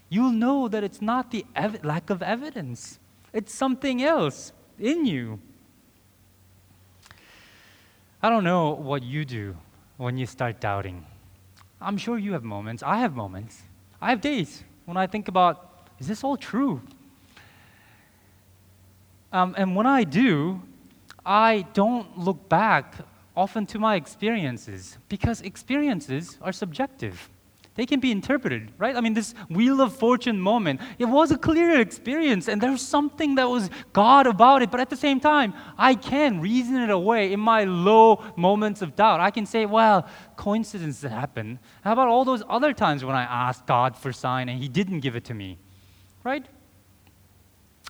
You'll 0.09 0.31
know 0.31 0.67
that 0.67 0.83
it's 0.83 1.01
not 1.01 1.31
the 1.31 1.45
ev- 1.55 1.83
lack 1.83 2.09
of 2.09 2.21
evidence, 2.21 2.99
it's 3.33 3.53
something 3.53 4.01
else 4.01 4.51
in 4.79 5.05
you. 5.05 5.39
I 8.21 8.29
don't 8.29 8.43
know 8.43 8.71
what 8.71 9.03
you 9.03 9.25
do 9.25 9.55
when 9.97 10.17
you 10.17 10.25
start 10.25 10.59
doubting. 10.59 11.05
I'm 11.79 11.97
sure 11.97 12.17
you 12.17 12.33
have 12.33 12.43
moments. 12.43 12.81
I 12.81 12.97
have 12.97 13.15
moments. 13.15 13.61
I 14.01 14.09
have 14.09 14.21
days 14.21 14.63
when 14.85 14.97
I 14.97 15.07
think 15.07 15.27
about, 15.27 15.89
is 15.99 16.07
this 16.07 16.23
all 16.23 16.37
true? 16.37 16.81
Um, 19.31 19.53
and 19.57 19.75
when 19.75 19.85
I 19.85 20.03
do, 20.03 20.61
I 21.25 21.65
don't 21.73 22.17
look 22.17 22.47
back 22.47 22.95
often 23.35 23.65
to 23.67 23.79
my 23.79 23.95
experiences 23.95 24.97
because 25.09 25.41
experiences 25.41 26.37
are 26.41 26.51
subjective. 26.51 27.29
They 27.75 27.85
can 27.85 27.99
be 27.99 28.09
interpreted, 28.09 28.71
right? 28.77 28.95
I 28.95 29.01
mean, 29.01 29.13
this 29.13 29.33
Wheel 29.49 29.81
of 29.81 29.93
Fortune 29.93 30.39
moment, 30.39 30.79
it 30.97 31.05
was 31.05 31.31
a 31.31 31.37
clear 31.37 31.81
experience, 31.81 32.47
and 32.47 32.61
there's 32.61 32.81
something 32.81 33.35
that 33.35 33.49
was 33.49 33.69
God 33.91 34.27
about 34.27 34.61
it. 34.61 34.71
But 34.71 34.79
at 34.79 34.89
the 34.89 34.95
same 34.95 35.19
time, 35.19 35.53
I 35.77 35.95
can 35.95 36.39
reason 36.39 36.77
it 36.77 36.89
away 36.89 37.33
in 37.33 37.41
my 37.41 37.65
low 37.65 38.23
moments 38.37 38.81
of 38.81 38.95
doubt. 38.95 39.19
I 39.19 39.29
can 39.29 39.45
say, 39.45 39.65
well, 39.65 40.07
coincidences 40.37 41.09
happen. 41.11 41.59
How 41.83 41.91
about 41.91 42.07
all 42.07 42.23
those 42.23 42.43
other 42.49 42.71
times 42.71 43.03
when 43.03 43.15
I 43.15 43.23
asked 43.23 43.65
God 43.65 43.97
for 43.97 44.13
sign 44.13 44.47
and 44.47 44.61
He 44.61 44.69
didn't 44.69 45.01
give 45.01 45.17
it 45.17 45.25
to 45.25 45.33
me, 45.33 45.59
right? 46.23 46.45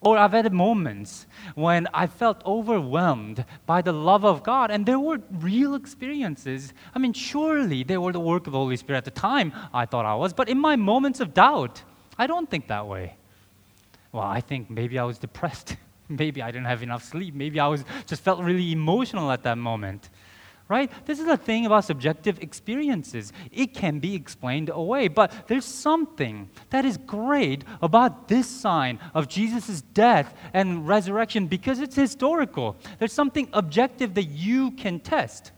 Or 0.01 0.17
I've 0.17 0.33
had 0.33 0.51
moments 0.51 1.25
when 1.55 1.87
I 1.93 2.07
felt 2.07 2.45
overwhelmed 2.45 3.45
by 3.65 3.81
the 3.81 3.93
love 3.93 4.25
of 4.25 4.43
God, 4.43 4.69
and 4.69 4.85
there 4.85 4.99
were 4.99 5.19
real 5.31 5.73
experiences. 5.73 6.73
I 6.93 6.99
mean, 6.99 7.13
surely 7.13 7.83
they 7.83 7.97
were 7.97 8.11
the 8.11 8.19
work 8.19 8.45
of 8.45 8.53
the 8.53 8.59
Holy 8.59 8.77
Spirit 8.77 8.97
at 8.97 9.05
the 9.05 9.11
time, 9.11 9.53
I 9.73 9.85
thought 9.85 10.05
I 10.05 10.15
was, 10.15 10.33
but 10.33 10.49
in 10.49 10.59
my 10.59 10.75
moments 10.75 11.19
of 11.21 11.33
doubt, 11.33 11.81
I 12.17 12.27
don't 12.27 12.49
think 12.49 12.67
that 12.67 12.87
way. 12.87 13.15
Well, 14.11 14.23
I 14.23 14.41
think 14.41 14.69
maybe 14.69 14.99
I 14.99 15.03
was 15.03 15.17
depressed. 15.17 15.77
maybe 16.09 16.41
I 16.41 16.51
didn't 16.51 16.67
have 16.67 16.83
enough 16.83 17.03
sleep. 17.03 17.33
Maybe 17.33 17.59
I 17.59 17.67
was 17.67 17.83
just 18.05 18.21
felt 18.21 18.41
really 18.41 18.71
emotional 18.71 19.31
at 19.31 19.43
that 19.43 19.57
moment 19.57 20.09
right? 20.67 20.91
This 21.05 21.19
is 21.19 21.25
the 21.25 21.37
thing 21.37 21.65
about 21.65 21.85
subjective 21.85 22.39
experiences. 22.41 23.31
It 23.51 23.73
can 23.73 23.99
be 23.99 24.15
explained 24.15 24.69
away, 24.69 25.07
but 25.07 25.47
there's 25.47 25.65
something 25.65 26.49
that 26.71 26.85
is 26.85 26.97
great 26.97 27.63
about 27.81 28.27
this 28.27 28.47
sign 28.47 28.99
of 29.13 29.27
Jesus' 29.27 29.81
death 29.81 30.33
and 30.53 30.87
resurrection 30.87 31.47
because 31.47 31.79
it's 31.79 31.95
historical. 31.95 32.75
There's 32.97 33.13
something 33.13 33.47
objective 33.53 34.15
that 34.15 34.23
you 34.25 34.71
can 34.71 34.99
test. 34.99 35.51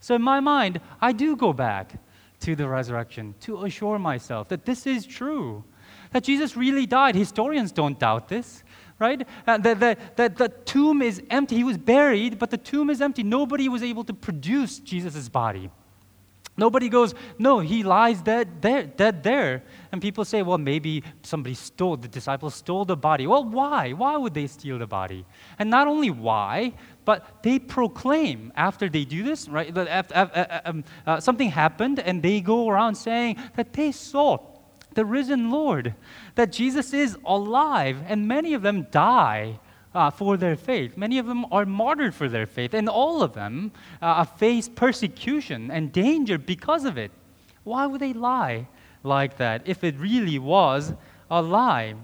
So, 0.00 0.14
in 0.14 0.22
my 0.22 0.40
mind, 0.40 0.80
I 1.00 1.12
do 1.12 1.36
go 1.36 1.52
back 1.52 1.94
to 2.40 2.56
the 2.56 2.68
resurrection 2.68 3.34
to 3.40 3.64
assure 3.64 3.98
myself 3.98 4.48
that 4.48 4.64
this 4.64 4.86
is 4.86 5.06
true, 5.06 5.64
that 6.10 6.24
Jesus 6.24 6.56
really 6.56 6.86
died. 6.86 7.14
Historians 7.14 7.72
don't 7.72 7.98
doubt 7.98 8.28
this 8.28 8.64
right? 9.02 9.26
Uh, 9.46 9.58
the, 9.58 9.74
the, 9.74 9.96
the, 10.16 10.28
the 10.30 10.48
tomb 10.48 11.02
is 11.02 11.20
empty. 11.28 11.56
He 11.56 11.64
was 11.64 11.76
buried, 11.76 12.38
but 12.38 12.50
the 12.50 12.56
tomb 12.56 12.88
is 12.88 13.02
empty. 13.02 13.22
Nobody 13.22 13.68
was 13.68 13.82
able 13.82 14.04
to 14.04 14.14
produce 14.14 14.78
Jesus' 14.78 15.28
body. 15.28 15.70
Nobody 16.54 16.90
goes, 16.90 17.14
no, 17.38 17.60
he 17.60 17.82
lies 17.82 18.20
dead 18.20 18.60
there, 18.60 18.84
dead 18.84 19.22
there. 19.22 19.62
And 19.90 20.02
people 20.02 20.24
say, 20.24 20.42
well, 20.42 20.58
maybe 20.58 21.02
somebody 21.22 21.54
stole, 21.54 21.96
the 21.96 22.08
disciples 22.08 22.54
stole 22.54 22.84
the 22.84 22.96
body. 22.96 23.26
Well, 23.26 23.44
why? 23.44 23.92
Why 23.92 24.18
would 24.18 24.34
they 24.34 24.46
steal 24.46 24.78
the 24.78 24.86
body? 24.86 25.24
And 25.58 25.70
not 25.70 25.88
only 25.88 26.10
why, 26.10 26.74
but 27.06 27.42
they 27.42 27.58
proclaim 27.58 28.52
after 28.54 28.90
they 28.90 29.04
do 29.06 29.22
this, 29.22 29.48
right? 29.48 29.72
That 29.72 29.88
after, 29.88 30.14
uh, 30.14 30.60
um, 30.66 30.84
uh, 31.06 31.20
something 31.20 31.48
happened, 31.48 32.00
and 32.00 32.22
they 32.22 32.42
go 32.42 32.68
around 32.68 32.96
saying 32.96 33.38
that 33.56 33.72
they 33.72 33.90
saw 33.90 34.36
the 34.94 35.04
risen 35.04 35.50
Lord, 35.50 35.94
that 36.34 36.52
Jesus 36.52 36.92
is 36.92 37.16
alive, 37.24 37.98
and 38.06 38.28
many 38.28 38.54
of 38.54 38.62
them 38.62 38.86
die 38.90 39.58
uh, 39.94 40.10
for 40.10 40.36
their 40.36 40.56
faith. 40.56 40.96
Many 40.96 41.18
of 41.18 41.26
them 41.26 41.44
are 41.52 41.66
martyred 41.66 42.14
for 42.14 42.28
their 42.28 42.46
faith, 42.46 42.74
and 42.74 42.88
all 42.88 43.22
of 43.22 43.34
them 43.34 43.72
uh, 44.00 44.24
face 44.24 44.68
persecution 44.68 45.70
and 45.70 45.92
danger 45.92 46.38
because 46.38 46.84
of 46.84 46.96
it. 46.96 47.10
Why 47.64 47.86
would 47.86 48.00
they 48.00 48.12
lie 48.12 48.68
like 49.02 49.36
that 49.36 49.62
if 49.66 49.84
it 49.84 49.96
really 49.98 50.38
was 50.38 50.94
a 51.30 51.42
lie? 51.42 51.94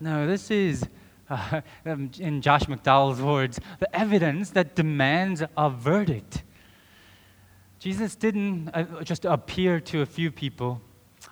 No, 0.00 0.26
this 0.26 0.50
is, 0.50 0.86
uh, 1.30 1.62
in 1.84 2.42
Josh 2.42 2.64
McDowell's 2.64 3.22
words, 3.22 3.60
the 3.78 3.96
evidence 3.96 4.50
that 4.50 4.74
demands 4.74 5.42
a 5.56 5.70
verdict. 5.70 6.42
Jesus 7.78 8.16
didn't 8.16 8.68
uh, 8.70 9.02
just 9.04 9.24
appear 9.24 9.80
to 9.80 10.02
a 10.02 10.06
few 10.06 10.30
people. 10.30 10.80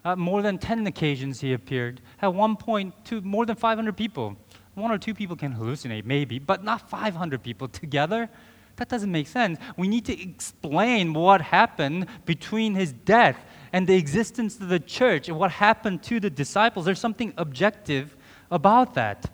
Uh, 0.04 0.16
more 0.16 0.42
than 0.42 0.58
10 0.58 0.86
occasions 0.86 1.40
he 1.40 1.52
appeared. 1.52 2.00
At 2.20 2.34
one 2.34 2.56
point, 2.56 2.94
two, 3.04 3.20
more 3.20 3.46
than 3.46 3.56
500 3.56 3.96
people. 3.96 4.36
One 4.74 4.90
or 4.90 4.98
two 4.98 5.14
people 5.14 5.36
can 5.36 5.54
hallucinate, 5.54 6.04
maybe, 6.04 6.38
but 6.38 6.64
not 6.64 6.88
500 6.88 7.42
people 7.42 7.68
together. 7.82 8.28
That 8.76 8.88
doesn't 8.88 9.10
make 9.10 9.28
sense. 9.28 9.58
We 9.76 9.86
need 9.86 10.04
to 10.06 10.20
explain 10.20 11.14
what 11.14 11.40
happened 11.40 12.06
between 12.24 12.74
his 12.74 12.92
death 12.92 13.38
and 13.72 13.86
the 13.86 13.94
existence 13.94 14.60
of 14.60 14.68
the 14.68 14.80
church 14.80 15.28
and 15.28 15.38
what 15.38 15.52
happened 15.52 16.02
to 16.04 16.18
the 16.18 16.30
disciples. 16.30 16.84
There's 16.84 17.00
something 17.00 17.32
objective 17.36 18.16
about 18.50 18.94
that. 18.94 19.30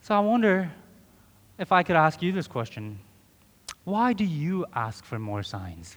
So 0.00 0.16
I 0.16 0.20
wonder 0.20 0.72
if 1.58 1.70
I 1.70 1.84
could 1.84 1.96
ask 1.96 2.20
you 2.20 2.32
this 2.32 2.48
question 2.48 2.98
Why 3.84 4.12
do 4.12 4.24
you 4.24 4.66
ask 4.74 5.04
for 5.04 5.18
more 5.18 5.44
signs? 5.44 5.96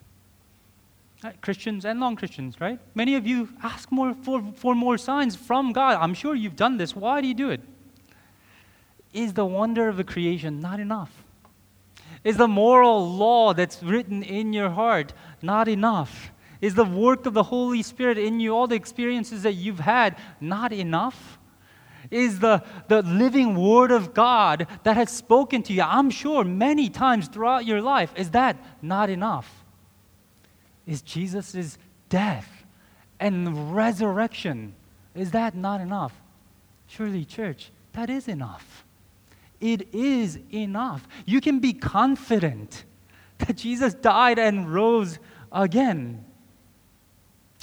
Christians 1.42 1.86
and 1.86 2.00
non 2.00 2.16
Christians, 2.16 2.60
right? 2.60 2.80
Many 2.94 3.16
of 3.16 3.26
you 3.26 3.50
ask 3.64 3.92
more 3.92 4.14
for, 4.14 4.44
for 4.56 4.76
more 4.76 4.98
signs 4.98 5.36
from 5.36 5.72
God. 5.74 5.98
I'm 6.02 6.14
sure 6.14 6.36
you've 6.36 6.56
done 6.56 6.78
this. 6.78 6.96
Why 6.96 7.22
do 7.22 7.28
you 7.28 7.34
do 7.34 7.50
it? 7.50 7.62
Is 9.14 9.34
the 9.34 9.46
wonder 9.46 9.88
of 9.88 9.98
the 9.98 10.04
creation 10.04 10.60
not 10.60 10.80
enough? 10.80 11.24
Is 12.24 12.38
the 12.38 12.48
moral 12.48 13.10
law 13.10 13.54
that's 13.54 13.82
written 13.84 14.24
in 14.24 14.52
your 14.52 14.70
heart 14.70 15.14
not 15.42 15.68
enough? 15.68 16.32
Is 16.62 16.76
the 16.76 16.86
work 16.86 17.26
of 17.26 17.34
the 17.34 17.44
Holy 17.44 17.84
Spirit 17.84 18.18
in 18.18 18.40
you, 18.40 18.56
all 18.56 18.68
the 18.68 18.76
experiences 18.76 19.44
that 19.44 19.54
you've 19.54 19.80
had, 19.80 20.18
not 20.42 20.74
enough? 20.74 21.38
Is 22.12 22.40
the, 22.40 22.64
the 22.88 23.02
living 23.04 23.56
Word 23.56 23.92
of 23.92 24.14
God 24.14 24.68
that 24.84 24.96
has 24.96 25.12
spoken 25.12 25.64
to 25.64 25.74
you, 25.74 25.82
I'm 25.82 26.10
sure, 26.10 26.44
many 26.44 26.90
times 26.90 27.28
throughout 27.28 27.66
your 27.66 27.82
life, 27.82 28.12
is 28.16 28.32
that 28.32 28.58
not 28.82 29.10
enough? 29.10 29.65
Is 30.86 31.02
Jesus' 31.02 31.78
death 32.10 32.66
and 33.20 33.76
resurrection. 33.76 34.76
Is 35.14 35.32
that 35.32 35.56
not 35.56 35.82
enough? 35.82 36.14
Surely, 36.88 37.26
church, 37.26 37.72
that 37.94 38.10
is 38.10 38.28
enough. 38.28 38.86
It 39.62 39.94
is 39.94 40.38
enough. 40.54 41.08
You 41.26 41.42
can 41.42 41.60
be 41.60 41.74
confident 41.74 42.84
that 43.40 43.58
Jesus 43.58 43.94
died 43.94 44.38
and 44.38 44.72
rose 44.72 45.20
again. 45.52 46.24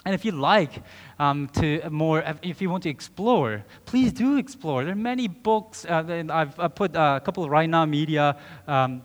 And 0.04 0.14
if 0.14 0.24
you 0.24 0.32
like 0.32 0.82
um, 1.20 1.48
to 1.60 1.88
more, 1.90 2.24
if 2.42 2.60
you 2.60 2.70
want 2.70 2.82
to 2.84 2.90
explore, 2.90 3.64
please 3.84 4.12
do 4.12 4.36
explore. 4.36 4.82
There 4.82 4.94
are 4.94 4.96
many 4.96 5.28
books. 5.28 5.84
Uh, 5.84 6.24
I've, 6.28 6.58
I've, 6.58 6.74
put 6.74 6.96
a 6.96 7.22
couple 7.24 7.44
of 7.44 7.50
RightNow 7.50 7.88
Media 7.88 8.36
um, 8.66 9.02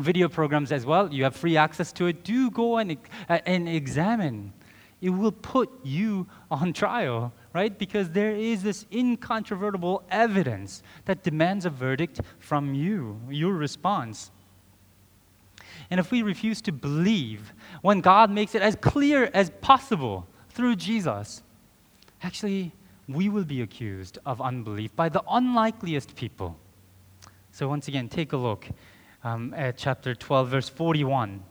video 0.00 0.28
programs 0.28 0.72
as 0.72 0.86
well. 0.86 1.12
You 1.12 1.24
have 1.24 1.36
free 1.36 1.56
access 1.56 1.92
to 1.92 2.06
it. 2.06 2.24
Do 2.24 2.50
go 2.50 2.78
and, 2.78 2.96
uh, 3.28 3.38
and 3.46 3.68
examine. 3.68 4.52
It 5.00 5.10
will 5.10 5.32
put 5.32 5.70
you 5.82 6.26
on 6.50 6.72
trial, 6.72 7.32
right? 7.54 7.76
Because 7.76 8.10
there 8.10 8.32
is 8.32 8.62
this 8.62 8.84
incontrovertible 8.92 10.02
evidence 10.10 10.82
that 11.06 11.22
demands 11.22 11.64
a 11.64 11.70
verdict 11.70 12.20
from 12.38 12.74
you, 12.74 13.18
your 13.30 13.54
response. 13.54 14.30
And 15.90 15.98
if 15.98 16.10
we 16.10 16.22
refuse 16.22 16.60
to 16.62 16.72
believe 16.72 17.52
when 17.82 18.00
God 18.00 18.30
makes 18.30 18.54
it 18.54 18.62
as 18.62 18.76
clear 18.76 19.30
as 19.32 19.50
possible 19.60 20.26
through 20.50 20.76
Jesus, 20.76 21.42
actually, 22.22 22.72
we 23.08 23.28
will 23.28 23.44
be 23.44 23.62
accused 23.62 24.18
of 24.26 24.40
unbelief 24.40 24.94
by 24.94 25.08
the 25.08 25.22
unlikeliest 25.28 26.14
people. 26.14 26.56
So, 27.52 27.68
once 27.68 27.88
again, 27.88 28.08
take 28.08 28.32
a 28.32 28.36
look 28.36 28.68
um, 29.24 29.54
at 29.54 29.76
chapter 29.76 30.14
12, 30.14 30.48
verse 30.48 30.68
41. 30.68 31.42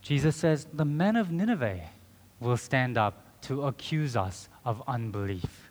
Jesus 0.00 0.36
says, 0.36 0.66
The 0.72 0.84
men 0.84 1.16
of 1.16 1.30
Nineveh 1.30 1.80
will 2.40 2.56
stand 2.56 2.98
up 2.98 3.40
to 3.42 3.64
accuse 3.64 4.16
us 4.16 4.48
of 4.64 4.82
unbelief. 4.86 5.70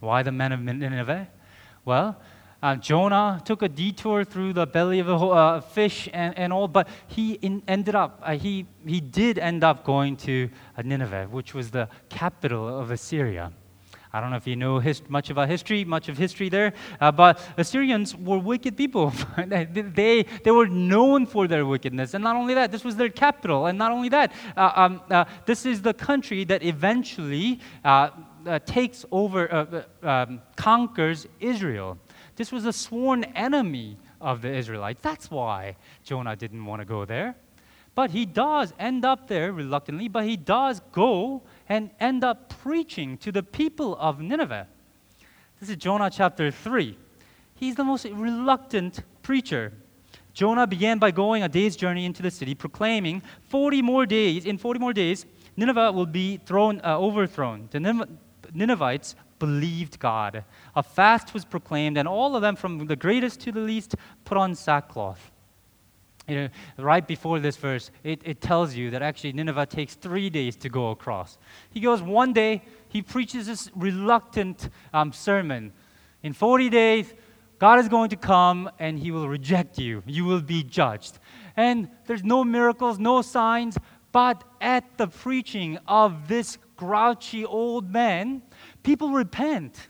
Why 0.00 0.22
the 0.22 0.32
men 0.32 0.52
of 0.52 0.60
Nineveh? 0.60 1.28
Well, 1.84 2.16
uh, 2.62 2.76
Jonah 2.76 3.42
took 3.44 3.60
a 3.60 3.68
detour 3.68 4.24
through 4.24 4.54
the 4.54 4.66
belly 4.66 4.98
of 4.98 5.08
a 5.08 5.14
uh, 5.14 5.60
fish 5.60 6.08
and, 6.14 6.36
and 6.38 6.52
all, 6.52 6.66
but 6.66 6.88
he 7.08 7.34
in, 7.34 7.62
ended 7.68 7.94
up, 7.94 8.20
uh, 8.22 8.36
he, 8.36 8.66
he 8.86 9.00
did 9.00 9.38
end 9.38 9.62
up 9.62 9.84
going 9.84 10.16
to 10.16 10.48
uh, 10.76 10.82
Nineveh, 10.82 11.28
which 11.30 11.52
was 11.52 11.70
the 11.70 11.88
capital 12.08 12.66
of 12.66 12.90
Assyria. 12.90 13.52
I 14.14 14.20
don't 14.20 14.30
know 14.30 14.36
if 14.36 14.46
you 14.46 14.54
know 14.54 14.78
hist- 14.78 15.10
much 15.10 15.28
about 15.30 15.48
history, 15.48 15.84
much 15.84 16.08
of 16.08 16.16
history 16.16 16.48
there, 16.48 16.72
uh, 17.00 17.10
but 17.10 17.40
Assyrians 17.56 18.14
were 18.14 18.38
wicked 18.38 18.76
people. 18.76 19.12
they, 19.48 20.24
they 20.44 20.50
were 20.52 20.68
known 20.68 21.26
for 21.26 21.48
their 21.48 21.66
wickedness. 21.66 22.14
And 22.14 22.22
not 22.22 22.36
only 22.36 22.54
that, 22.54 22.70
this 22.70 22.84
was 22.84 22.94
their 22.94 23.08
capital. 23.08 23.66
And 23.66 23.76
not 23.76 23.90
only 23.90 24.08
that, 24.10 24.32
uh, 24.56 24.70
um, 24.76 25.02
uh, 25.10 25.24
this 25.46 25.66
is 25.66 25.82
the 25.82 25.92
country 25.92 26.44
that 26.44 26.62
eventually 26.62 27.58
uh, 27.84 28.10
uh, 28.46 28.60
takes 28.60 29.04
over, 29.10 29.52
uh, 29.52 30.08
um, 30.08 30.40
conquers 30.54 31.26
Israel. 31.40 31.98
This 32.36 32.52
was 32.52 32.66
a 32.66 32.72
sworn 32.72 33.24
enemy 33.24 33.96
of 34.20 34.42
the 34.42 34.54
Israelites. 34.54 35.00
That's 35.02 35.28
why 35.28 35.74
Jonah 36.04 36.36
didn't 36.36 36.64
want 36.64 36.82
to 36.82 36.86
go 36.86 37.04
there. 37.04 37.34
But 37.96 38.10
he 38.10 38.26
does 38.26 38.72
end 38.78 39.04
up 39.04 39.26
there 39.26 39.52
reluctantly, 39.52 40.06
but 40.06 40.24
he 40.24 40.36
does 40.36 40.80
go 40.92 41.42
and 41.68 41.90
end 42.00 42.24
up 42.24 42.48
preaching 42.62 43.16
to 43.18 43.32
the 43.32 43.42
people 43.42 43.96
of 43.98 44.20
Nineveh. 44.20 44.66
This 45.60 45.70
is 45.70 45.76
Jonah 45.76 46.10
chapter 46.10 46.50
3. 46.50 46.96
He's 47.54 47.76
the 47.76 47.84
most 47.84 48.04
reluctant 48.04 49.02
preacher. 49.22 49.72
Jonah 50.32 50.66
began 50.66 50.98
by 50.98 51.10
going 51.10 51.42
a 51.42 51.48
day's 51.48 51.76
journey 51.76 52.04
into 52.04 52.22
the 52.22 52.30
city, 52.30 52.54
proclaiming 52.54 53.22
40 53.48 53.82
more 53.82 54.04
days, 54.04 54.44
in 54.44 54.58
40 54.58 54.80
more 54.80 54.92
days, 54.92 55.24
Nineveh 55.56 55.92
will 55.92 56.06
be 56.06 56.38
thrown, 56.38 56.80
uh, 56.84 56.98
overthrown. 56.98 57.68
The 57.70 58.08
Ninevites 58.52 59.14
believed 59.38 59.98
God. 59.98 60.44
A 60.74 60.82
fast 60.82 61.32
was 61.32 61.44
proclaimed, 61.44 61.96
and 61.96 62.08
all 62.08 62.34
of 62.34 62.42
them, 62.42 62.56
from 62.56 62.86
the 62.86 62.96
greatest 62.96 63.40
to 63.42 63.52
the 63.52 63.60
least, 63.60 63.94
put 64.24 64.36
on 64.36 64.54
sackcloth. 64.54 65.30
You 66.26 66.34
know, 66.36 66.48
right 66.78 67.06
before 67.06 67.38
this 67.38 67.56
verse, 67.56 67.90
it, 68.02 68.20
it 68.24 68.40
tells 68.40 68.74
you 68.74 68.90
that 68.90 69.02
actually 69.02 69.32
Nineveh 69.34 69.66
takes 69.66 69.94
three 69.94 70.30
days 70.30 70.56
to 70.56 70.68
go 70.70 70.90
across. 70.90 71.36
He 71.70 71.80
goes 71.80 72.00
one 72.00 72.32
day, 72.32 72.62
he 72.88 73.02
preaches 73.02 73.46
this 73.46 73.70
reluctant 73.74 74.70
um, 74.94 75.12
sermon. 75.12 75.72
In 76.22 76.32
40 76.32 76.70
days, 76.70 77.12
God 77.58 77.78
is 77.78 77.88
going 77.88 78.08
to 78.10 78.16
come 78.16 78.70
and 78.78 78.98
he 78.98 79.10
will 79.10 79.28
reject 79.28 79.78
you. 79.78 80.02
You 80.06 80.24
will 80.24 80.40
be 80.40 80.62
judged. 80.62 81.18
And 81.56 81.88
there's 82.06 82.24
no 82.24 82.42
miracles, 82.42 82.98
no 82.98 83.20
signs, 83.20 83.76
but 84.10 84.44
at 84.60 84.96
the 84.96 85.06
preaching 85.06 85.78
of 85.86 86.28
this 86.28 86.56
grouchy 86.76 87.44
old 87.44 87.90
man, 87.90 88.42
people 88.82 89.10
repent. 89.10 89.88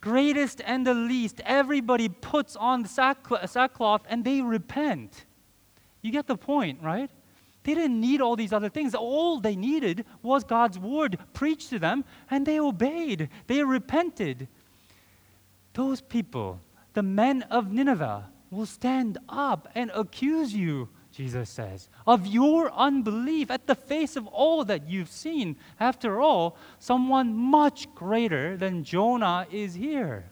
Greatest 0.00 0.60
and 0.64 0.86
the 0.86 0.94
least, 0.94 1.40
everybody 1.44 2.08
puts 2.08 2.56
on 2.56 2.82
the 2.82 2.88
sackcloth 3.46 4.02
and 4.08 4.24
they 4.24 4.40
repent. 4.40 5.24
You 6.04 6.12
get 6.12 6.26
the 6.26 6.36
point, 6.36 6.82
right? 6.82 7.10
They 7.62 7.74
didn't 7.74 7.98
need 7.98 8.20
all 8.20 8.36
these 8.36 8.52
other 8.52 8.68
things. 8.68 8.94
All 8.94 9.40
they 9.40 9.56
needed 9.56 10.04
was 10.22 10.44
God's 10.44 10.78
word 10.78 11.18
preached 11.32 11.70
to 11.70 11.78
them, 11.78 12.04
and 12.30 12.44
they 12.44 12.60
obeyed. 12.60 13.30
They 13.46 13.64
repented. 13.64 14.46
Those 15.72 16.02
people, 16.02 16.60
the 16.92 17.02
men 17.02 17.40
of 17.44 17.72
Nineveh, 17.72 18.26
will 18.50 18.66
stand 18.66 19.16
up 19.30 19.66
and 19.74 19.90
accuse 19.94 20.52
you, 20.52 20.90
Jesus 21.10 21.48
says, 21.48 21.88
of 22.06 22.26
your 22.26 22.70
unbelief 22.74 23.50
at 23.50 23.66
the 23.66 23.74
face 23.74 24.14
of 24.14 24.26
all 24.26 24.62
that 24.66 24.90
you've 24.90 25.10
seen. 25.10 25.56
After 25.80 26.20
all, 26.20 26.58
someone 26.78 27.34
much 27.34 27.92
greater 27.94 28.58
than 28.58 28.84
Jonah 28.84 29.46
is 29.50 29.72
here. 29.72 30.26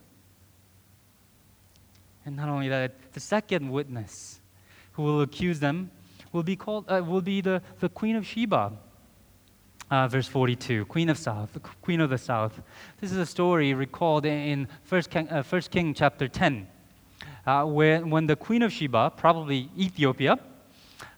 And 2.27 2.35
not 2.35 2.47
only 2.47 2.69
that, 2.69 3.13
the 3.13 3.19
second 3.19 3.71
witness 3.71 4.39
who 4.93 5.03
will 5.03 5.21
accuse 5.21 5.59
them 5.59 5.91
will 6.31 6.43
be 6.43 6.55
called 6.55 6.85
uh, 6.89 7.01
will 7.05 7.21
be 7.21 7.41
the, 7.41 7.61
the 7.79 7.89
queen 7.89 8.15
of 8.15 8.25
Sheba. 8.25 8.73
Uh, 9.91 10.07
verse 10.07 10.27
42, 10.27 10.85
queen 10.85 11.07
of 11.09 11.19
south, 11.19 11.55
queen 11.81 12.01
of 12.01 12.09
the 12.09 12.17
south. 12.17 12.59
This 12.99 13.11
is 13.11 13.17
a 13.17 13.25
story 13.25 13.75
recalled 13.75 14.25
in 14.25 14.67
First 14.81 15.11
King, 15.11 15.29
uh, 15.29 15.43
First 15.43 15.69
King 15.69 15.93
chapter 15.93 16.27
10, 16.27 16.67
uh, 17.45 17.65
where 17.65 18.03
when 18.03 18.25
the 18.25 18.35
queen 18.35 18.63
of 18.63 18.73
Sheba, 18.73 19.11
probably 19.15 19.69
Ethiopia, 19.77 20.39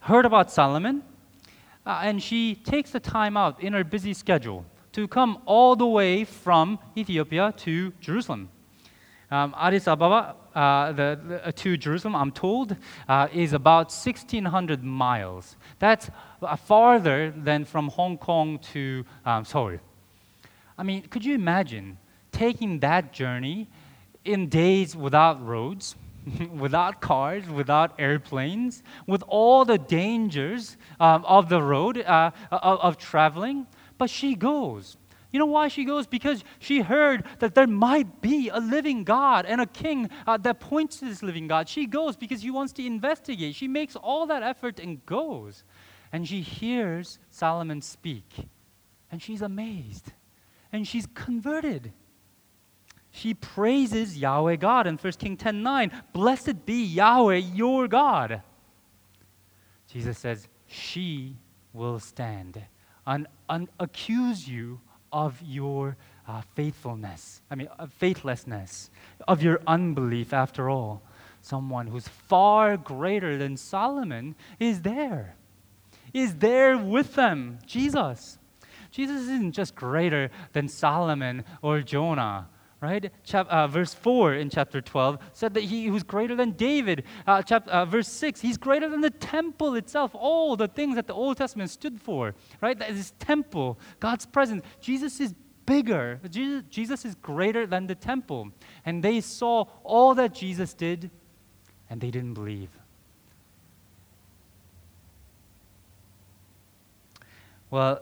heard 0.01 0.25
about 0.25 0.51
Solomon, 0.51 1.03
uh, 1.85 2.01
and 2.03 2.21
she 2.21 2.55
takes 2.55 2.89
the 2.89 2.99
time 2.99 3.37
out 3.37 3.61
in 3.61 3.71
her 3.71 3.83
busy 3.85 4.13
schedule 4.13 4.65
to 4.91 5.07
come 5.07 5.37
all 5.45 5.77
the 5.77 5.85
way 5.85 6.25
from 6.25 6.77
Ethiopia 6.97 7.53
to 7.57 7.91
Jerusalem. 8.01 8.49
Um, 9.31 9.55
Addis 9.57 9.87
Ababa 9.87 10.35
uh, 10.55 10.93
the, 10.93 11.19
the, 11.27 11.47
uh, 11.47 11.51
to 11.51 11.75
Jerusalem, 11.77 12.15
I'm 12.15 12.31
told, 12.31 12.75
uh, 13.09 13.27
is 13.33 13.53
about 13.53 13.87
1,600 13.87 14.83
miles. 14.83 15.57
That's 15.79 16.09
farther 16.65 17.33
than 17.35 17.65
from 17.65 17.89
Hong 17.89 18.17
Kong 18.17 18.59
to 18.73 19.05
um, 19.25 19.43
Seoul. 19.43 19.77
I 20.77 20.83
mean, 20.83 21.03
could 21.03 21.25
you 21.25 21.35
imagine 21.35 21.97
taking 22.31 22.79
that 22.79 23.13
journey 23.13 23.67
in 24.23 24.49
days 24.49 24.95
without 24.95 25.45
roads, 25.45 25.95
without 26.53 27.01
cars, 27.01 27.47
without 27.49 27.93
airplanes, 27.99 28.81
with 29.07 29.23
all 29.27 29.65
the 29.65 29.77
dangers 29.77 30.77
um, 30.99 31.23
of 31.25 31.49
the 31.49 31.61
road, 31.61 31.97
uh, 31.97 32.31
of, 32.51 32.79
of 32.79 32.97
traveling? 32.97 33.67
But 33.97 34.09
she 34.09 34.35
goes. 34.35 34.97
You 35.35 35.39
know 35.39 35.47
why 35.47 35.67
she 35.67 35.83
goes? 35.83 36.07
Because 36.07 36.45
she 36.59 36.79
heard 36.79 37.25
that 37.39 37.55
there 37.55 37.67
might 37.67 38.21
be 38.21 38.47
a 38.47 38.61
living 38.61 39.03
God 39.03 39.45
and 39.45 39.59
a 39.59 39.65
king 39.65 40.09
uh, 40.25 40.37
that 40.37 40.61
points 40.61 40.99
to 40.99 41.05
this 41.07 41.21
living 41.21 41.49
God. 41.49 41.67
She 41.67 41.87
goes 41.87 42.15
because 42.15 42.41
she 42.41 42.51
wants 42.51 42.71
to 42.71 42.85
investigate. 42.85 43.53
She 43.53 43.67
makes 43.67 43.97
all 43.97 44.27
that 44.27 44.43
effort 44.43 44.79
and 44.79 45.05
goes. 45.05 45.65
And 46.13 46.25
she 46.25 46.39
hears 46.39 47.19
Solomon 47.31 47.81
speak. 47.81 48.47
And 49.11 49.21
she's 49.21 49.41
amazed. 49.41 50.13
And 50.71 50.87
she's 50.87 51.05
converted. 51.13 51.91
She 53.11 53.33
praises 53.33 54.17
Yahweh 54.17 54.55
God 54.55 54.87
in 54.87 54.95
1 54.95 55.13
King 55.19 55.35
10 55.35 55.61
9. 55.61 55.91
Blessed 56.13 56.65
be 56.65 56.81
Yahweh 56.81 57.41
your 57.53 57.89
God. 57.89 58.41
Jesus 59.89 60.17
says, 60.17 60.47
She 60.65 61.35
will 61.73 61.99
stand 61.99 62.61
and, 63.05 63.27
and 63.49 63.67
accuse 63.81 64.47
you 64.47 64.79
of 65.15 65.41
your 65.41 65.95
uh, 66.27 66.41
faithfulness, 66.55 67.41
I 67.49 67.55
mean, 67.55 67.69
faithlessness, 67.97 68.89
of 69.29 69.41
your 69.41 69.61
unbelief, 69.65 70.33
after 70.33 70.69
all. 70.69 71.01
Someone 71.41 71.87
who's 71.87 72.07
far 72.07 72.75
greater 72.75 73.37
than 73.37 73.55
Solomon 73.55 74.35
is 74.59 74.81
there, 74.81 75.35
is 76.13 76.35
there 76.35 76.77
with 76.77 77.15
them, 77.15 77.59
Jesus. 77.65 78.37
Jesus 78.91 79.21
isn't 79.21 79.53
just 79.53 79.73
greater 79.73 80.31
than 80.51 80.67
Solomon 80.67 81.45
or 81.61 81.81
Jonah 81.81 82.49
right? 82.81 83.11
Chap- 83.23 83.47
uh, 83.49 83.67
verse 83.67 83.93
4 83.93 84.35
in 84.35 84.49
chapter 84.49 84.81
12 84.81 85.19
said 85.33 85.53
that 85.53 85.63
he 85.63 85.89
was 85.89 86.03
greater 86.03 86.35
than 86.35 86.51
David. 86.51 87.03
Uh, 87.25 87.41
chap- 87.41 87.67
uh, 87.67 87.85
verse 87.85 88.07
6, 88.07 88.41
he's 88.41 88.57
greater 88.57 88.89
than 88.89 89.01
the 89.01 89.09
temple 89.09 89.75
itself, 89.75 90.11
all 90.13 90.55
the 90.55 90.67
things 90.67 90.95
that 90.95 91.07
the 91.07 91.13
Old 91.13 91.37
Testament 91.37 91.69
stood 91.69 91.99
for, 92.01 92.35
right? 92.61 92.77
That 92.77 92.91
is 92.91 93.11
temple, 93.19 93.79
God's 93.99 94.25
presence. 94.25 94.63
Jesus 94.81 95.19
is 95.19 95.33
bigger. 95.65 96.19
Jesus, 96.29 96.63
Jesus 96.69 97.05
is 97.05 97.15
greater 97.15 97.65
than 97.65 97.87
the 97.87 97.95
temple. 97.95 98.51
And 98.85 99.03
they 99.03 99.21
saw 99.21 99.65
all 99.83 100.15
that 100.15 100.33
Jesus 100.33 100.73
did, 100.73 101.09
and 101.89 101.99
they 101.99 102.11
didn't 102.11 102.33
believe. 102.33 102.69
Well, 107.71 108.01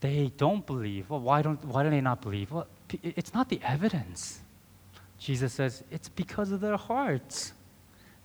they 0.00 0.32
don't 0.36 0.64
believe. 0.66 1.10
Well, 1.10 1.20
why 1.20 1.42
don't 1.42 1.62
why 1.64 1.82
do 1.82 1.90
they 1.90 2.00
not 2.00 2.22
believe? 2.22 2.50
Well, 2.50 2.66
it's 3.02 3.34
not 3.34 3.48
the 3.48 3.60
evidence. 3.62 4.40
Jesus 5.18 5.52
says 5.52 5.82
it's 5.90 6.08
because 6.08 6.52
of 6.52 6.60
their 6.60 6.76
hearts. 6.76 7.52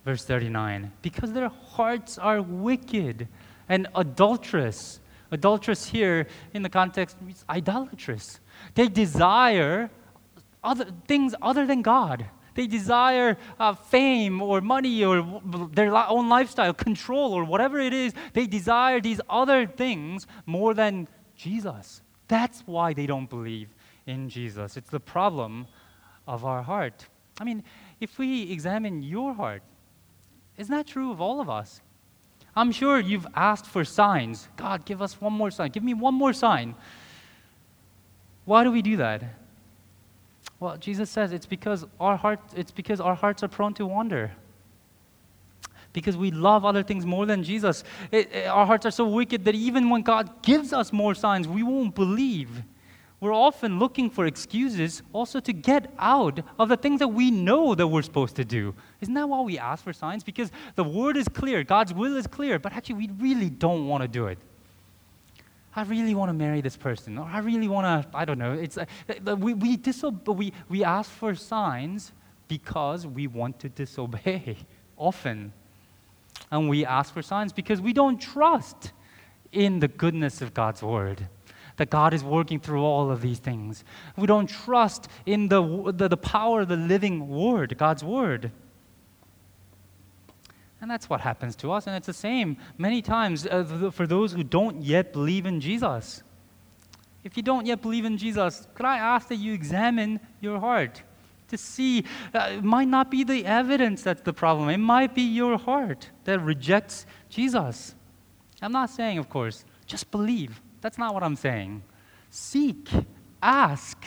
Verse 0.04 0.24
39 0.24 0.92
because 1.02 1.32
their 1.32 1.48
hearts 1.48 2.18
are 2.18 2.42
wicked 2.42 3.28
and 3.68 3.86
adulterous. 3.94 5.00
Adulterous 5.30 5.86
here 5.86 6.26
in 6.54 6.62
the 6.62 6.68
context 6.68 7.20
means 7.22 7.44
idolatrous. 7.48 8.40
They 8.74 8.88
desire 8.88 9.90
other 10.64 10.86
things 11.06 11.34
other 11.40 11.66
than 11.66 11.82
God. 11.82 12.26
They 12.54 12.66
desire 12.66 13.38
uh, 13.58 13.74
fame 13.74 14.42
or 14.42 14.60
money 14.60 15.04
or 15.04 15.40
their 15.72 15.94
own 15.94 16.28
lifestyle, 16.28 16.74
control 16.74 17.32
or 17.32 17.44
whatever 17.44 17.78
it 17.78 17.94
is. 17.94 18.12
They 18.32 18.46
desire 18.46 19.00
these 19.00 19.20
other 19.30 19.66
things 19.66 20.26
more 20.46 20.74
than 20.74 21.06
Jesus. 21.36 22.02
That's 22.26 22.62
why 22.66 22.92
they 22.92 23.06
don't 23.06 23.30
believe 23.30 23.68
in 24.10 24.28
Jesus. 24.28 24.76
It's 24.76 24.90
the 24.90 25.00
problem 25.00 25.66
of 26.26 26.44
our 26.44 26.62
heart. 26.62 27.06
I 27.40 27.44
mean, 27.44 27.62
if 28.00 28.18
we 28.18 28.50
examine 28.50 29.02
your 29.02 29.32
heart, 29.32 29.62
isn't 30.58 30.74
that 30.74 30.86
true 30.86 31.10
of 31.10 31.20
all 31.20 31.40
of 31.40 31.48
us? 31.48 31.80
I'm 32.54 32.72
sure 32.72 32.98
you've 32.98 33.26
asked 33.34 33.66
for 33.66 33.84
signs. 33.84 34.48
God, 34.56 34.84
give 34.84 35.00
us 35.00 35.20
one 35.20 35.32
more 35.32 35.50
sign. 35.50 35.70
Give 35.70 35.84
me 35.84 35.94
one 35.94 36.14
more 36.14 36.32
sign. 36.32 36.74
Why 38.44 38.64
do 38.64 38.72
we 38.72 38.82
do 38.82 38.96
that? 38.96 39.22
Well, 40.58 40.76
Jesus 40.76 41.08
says 41.08 41.32
it's 41.32 41.46
because 41.46 41.86
our 41.98 42.16
heart 42.16 42.40
it's 42.54 42.72
because 42.72 43.00
our 43.00 43.14
hearts 43.14 43.42
are 43.42 43.48
prone 43.48 43.72
to 43.74 43.86
wander. 43.86 44.32
Because 45.92 46.16
we 46.16 46.30
love 46.30 46.64
other 46.64 46.82
things 46.82 47.06
more 47.06 47.26
than 47.26 47.42
Jesus. 47.42 47.82
It, 48.12 48.32
it, 48.32 48.46
our 48.46 48.66
hearts 48.66 48.86
are 48.86 48.90
so 48.90 49.08
wicked 49.08 49.44
that 49.44 49.54
even 49.54 49.90
when 49.90 50.02
God 50.02 50.42
gives 50.42 50.72
us 50.72 50.92
more 50.92 51.14
signs, 51.14 51.48
we 51.48 51.62
won't 51.62 51.94
believe 51.94 52.62
we're 53.20 53.34
often 53.34 53.78
looking 53.78 54.08
for 54.08 54.26
excuses 54.26 55.02
also 55.12 55.40
to 55.40 55.52
get 55.52 55.92
out 55.98 56.40
of 56.58 56.70
the 56.70 56.76
things 56.76 57.00
that 57.00 57.08
we 57.08 57.30
know 57.30 57.74
that 57.74 57.86
we're 57.86 58.02
supposed 58.02 58.34
to 58.36 58.44
do. 58.44 58.74
Isn't 59.02 59.12
that 59.14 59.28
why 59.28 59.42
we 59.42 59.58
ask 59.58 59.84
for 59.84 59.92
signs? 59.92 60.24
Because 60.24 60.50
the 60.74 60.84
word 60.84 61.18
is 61.18 61.28
clear, 61.28 61.62
God's 61.62 61.92
will 61.92 62.16
is 62.16 62.26
clear, 62.26 62.58
but 62.58 62.72
actually 62.72 62.94
we 62.94 63.10
really 63.18 63.50
don't 63.50 63.86
want 63.86 64.02
to 64.02 64.08
do 64.08 64.26
it. 64.26 64.38
I 65.76 65.82
really 65.82 66.14
want 66.14 66.30
to 66.30 66.32
marry 66.32 66.62
this 66.62 66.76
person, 66.76 67.18
or 67.18 67.26
I 67.26 67.38
really 67.38 67.68
want 67.68 68.10
to, 68.10 68.18
I 68.18 68.24
don't 68.24 68.38
know. 68.38 68.54
It's, 68.54 68.76
uh, 68.76 68.86
we, 69.36 69.54
we, 69.54 69.76
disobe- 69.76 70.34
we, 70.34 70.52
we 70.68 70.82
ask 70.82 71.10
for 71.10 71.34
signs 71.34 72.12
because 72.48 73.06
we 73.06 73.26
want 73.26 73.60
to 73.60 73.68
disobey 73.68 74.56
often. 74.96 75.52
And 76.50 76.68
we 76.68 76.84
ask 76.86 77.12
for 77.12 77.22
signs 77.22 77.52
because 77.52 77.80
we 77.80 77.92
don't 77.92 78.18
trust 78.18 78.92
in 79.52 79.78
the 79.78 79.88
goodness 79.88 80.40
of 80.42 80.54
God's 80.54 80.82
word 80.82 81.28
that 81.80 81.88
God 81.88 82.12
is 82.12 82.22
working 82.22 82.60
through 82.60 82.82
all 82.82 83.10
of 83.10 83.22
these 83.22 83.38
things. 83.38 83.84
We 84.18 84.26
don't 84.26 84.46
trust 84.46 85.08
in 85.24 85.48
the, 85.48 85.90
the, 85.96 86.08
the 86.08 86.16
power 86.18 86.60
of 86.60 86.68
the 86.68 86.76
living 86.76 87.26
word, 87.26 87.78
God's 87.78 88.04
word. 88.04 88.52
And 90.82 90.90
that's 90.90 91.08
what 91.08 91.22
happens 91.22 91.56
to 91.56 91.72
us. 91.72 91.86
And 91.86 91.96
it's 91.96 92.06
the 92.06 92.12
same 92.12 92.58
many 92.76 93.00
times 93.00 93.46
uh, 93.46 93.90
for 93.94 94.06
those 94.06 94.30
who 94.34 94.44
don't 94.44 94.82
yet 94.82 95.14
believe 95.14 95.46
in 95.46 95.58
Jesus. 95.58 96.22
If 97.24 97.38
you 97.38 97.42
don't 97.42 97.64
yet 97.64 97.80
believe 97.80 98.04
in 98.04 98.18
Jesus, 98.18 98.68
could 98.74 98.84
I 98.84 98.98
ask 98.98 99.28
that 99.28 99.36
you 99.36 99.54
examine 99.54 100.20
your 100.42 100.60
heart 100.60 101.00
to 101.48 101.56
see? 101.56 102.04
Uh, 102.34 102.56
it 102.58 102.62
might 102.62 102.88
not 102.88 103.10
be 103.10 103.24
the 103.24 103.46
evidence 103.46 104.02
that's 104.02 104.20
the 104.20 104.34
problem, 104.34 104.68
it 104.68 104.76
might 104.76 105.14
be 105.14 105.22
your 105.22 105.56
heart 105.56 106.10
that 106.24 106.40
rejects 106.40 107.06
Jesus. 107.30 107.94
I'm 108.60 108.72
not 108.72 108.90
saying, 108.90 109.16
of 109.16 109.30
course, 109.30 109.64
just 109.86 110.10
believe. 110.10 110.60
That's 110.80 110.98
not 110.98 111.14
what 111.14 111.22
I'm 111.22 111.36
saying. 111.36 111.82
Seek, 112.30 112.88
ask, 113.42 114.04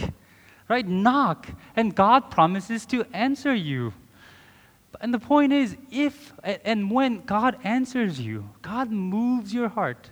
right? 0.70 0.88
Knock, 0.88 1.48
and 1.76 1.94
God 1.94 2.32
promises 2.32 2.86
to 2.88 3.06
answer 3.14 3.54
you. 3.54 3.94
And 5.02 5.14
the 5.14 5.20
point 5.20 5.52
is, 5.52 5.76
if 5.92 6.34
and 6.44 6.90
when 6.90 7.26
God 7.26 7.58
answers 7.64 8.20
you, 8.20 8.50
God 8.62 8.92
moves 8.92 9.54
your 9.54 9.70
heart. 9.70 10.10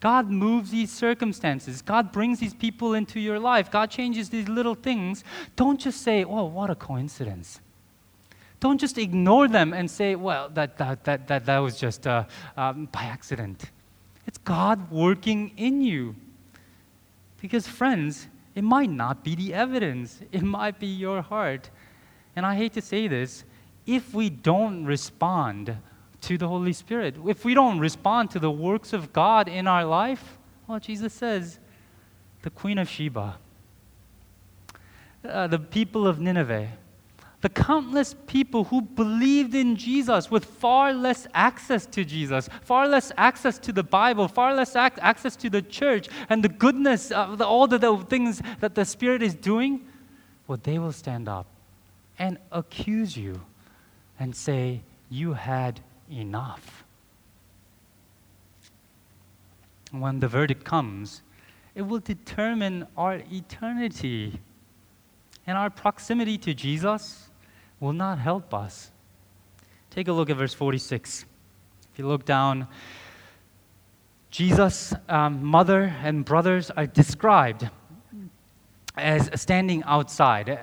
God 0.00 0.30
moves 0.30 0.70
these 0.70 0.92
circumstances. 0.92 1.82
God 1.82 2.12
brings 2.12 2.38
these 2.38 2.54
people 2.54 2.94
into 2.94 3.18
your 3.18 3.40
life. 3.40 3.70
God 3.70 3.90
changes 3.90 4.30
these 4.30 4.48
little 4.48 4.76
things. 4.76 5.24
Don't 5.56 5.80
just 5.80 6.02
say, 6.02 6.22
oh, 6.22 6.44
what 6.44 6.70
a 6.70 6.76
coincidence. 6.76 7.60
Don't 8.60 8.78
just 8.78 8.96
ignore 8.96 9.48
them 9.48 9.72
and 9.72 9.90
say, 9.90 10.14
well, 10.14 10.50
that, 10.50 10.78
that, 10.78 11.04
that, 11.04 11.26
that, 11.26 11.46
that 11.46 11.58
was 11.58 11.78
just 11.78 12.06
uh, 12.06 12.24
um, 12.56 12.88
by 12.92 13.02
accident. 13.02 13.70
It's 14.28 14.36
God 14.36 14.90
working 14.90 15.52
in 15.56 15.80
you. 15.80 16.14
Because, 17.40 17.66
friends, 17.66 18.28
it 18.54 18.62
might 18.62 18.90
not 18.90 19.24
be 19.24 19.34
the 19.34 19.54
evidence, 19.54 20.20
it 20.32 20.42
might 20.42 20.78
be 20.78 20.86
your 20.86 21.22
heart. 21.22 21.70
And 22.36 22.44
I 22.44 22.54
hate 22.54 22.74
to 22.74 22.82
say 22.82 23.08
this, 23.08 23.44
if 23.86 24.12
we 24.12 24.28
don't 24.28 24.84
respond 24.84 25.78
to 26.20 26.36
the 26.36 26.46
Holy 26.46 26.74
Spirit, 26.74 27.16
if 27.26 27.42
we 27.46 27.54
don't 27.54 27.78
respond 27.78 28.30
to 28.32 28.38
the 28.38 28.50
works 28.50 28.92
of 28.92 29.14
God 29.14 29.48
in 29.48 29.66
our 29.66 29.86
life, 29.86 30.36
well, 30.66 30.78
Jesus 30.78 31.14
says, 31.14 31.58
the 32.42 32.50
Queen 32.50 32.76
of 32.76 32.86
Sheba, 32.86 33.38
uh, 35.26 35.46
the 35.46 35.58
people 35.58 36.06
of 36.06 36.20
Nineveh, 36.20 36.68
the 37.40 37.48
countless 37.48 38.16
people 38.26 38.64
who 38.64 38.82
believed 38.82 39.54
in 39.54 39.76
Jesus 39.76 40.30
with 40.30 40.44
far 40.44 40.92
less 40.92 41.26
access 41.34 41.86
to 41.86 42.04
Jesus, 42.04 42.48
far 42.62 42.88
less 42.88 43.12
access 43.16 43.58
to 43.60 43.72
the 43.72 43.84
Bible, 43.84 44.26
far 44.26 44.54
less 44.54 44.74
ac- 44.74 45.00
access 45.00 45.36
to 45.36 45.48
the 45.48 45.62
church 45.62 46.08
and 46.28 46.42
the 46.42 46.48
goodness 46.48 47.12
of 47.12 47.38
the, 47.38 47.46
all 47.46 47.68
the, 47.68 47.78
the 47.78 47.96
things 47.98 48.42
that 48.58 48.74
the 48.74 48.84
Spirit 48.84 49.22
is 49.22 49.34
doing, 49.34 49.86
well, 50.48 50.58
they 50.60 50.78
will 50.78 50.92
stand 50.92 51.28
up 51.28 51.46
and 52.18 52.38
accuse 52.50 53.16
you 53.16 53.40
and 54.18 54.34
say, 54.34 54.80
You 55.08 55.34
had 55.34 55.80
enough. 56.10 56.84
When 59.92 60.18
the 60.18 60.28
verdict 60.28 60.64
comes, 60.64 61.22
it 61.76 61.82
will 61.82 62.00
determine 62.00 62.88
our 62.96 63.22
eternity. 63.30 64.40
And 65.46 65.56
our 65.56 65.70
proximity 65.70 66.36
to 66.38 66.52
Jesus 66.52 67.27
will 67.80 67.92
not 67.92 68.18
help 68.18 68.52
us. 68.52 68.90
Take 69.90 70.08
a 70.08 70.12
look 70.12 70.30
at 70.30 70.36
verse 70.36 70.54
46. 70.54 71.24
If 71.92 71.98
you 71.98 72.06
look 72.06 72.24
down, 72.24 72.68
Jesus' 74.30 74.94
um, 75.08 75.44
mother 75.44 75.94
and 76.02 76.24
brothers 76.24 76.70
are 76.70 76.86
described 76.86 77.68
as 78.96 79.30
standing 79.40 79.82
outside. 79.84 80.58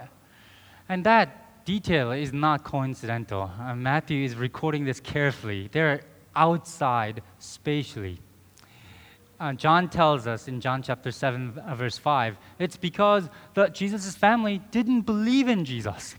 And 0.87 1.03
that 1.05 1.65
detail 1.65 2.11
is 2.11 2.31
not 2.31 2.63
coincidental. 2.63 3.49
Uh, 3.59 3.75
Matthew 3.75 4.23
is 4.23 4.35
recording 4.35 4.85
this 4.85 4.99
carefully. 4.99 5.69
They're 5.71 6.01
outside 6.35 7.23
spatially. 7.39 8.19
Uh, 9.39 9.53
John 9.53 9.89
tells 9.89 10.27
us 10.27 10.47
in 10.47 10.61
John 10.61 10.81
chapter 10.81 11.11
7, 11.11 11.59
uh, 11.59 11.75
verse 11.75 11.97
5, 11.97 12.37
it's 12.59 12.77
because 12.77 13.29
that 13.53 13.73
Jesus' 13.73 14.15
family 14.15 14.61
didn't 14.71 15.01
believe 15.01 15.49
in 15.49 15.65
Jesus. 15.65 16.15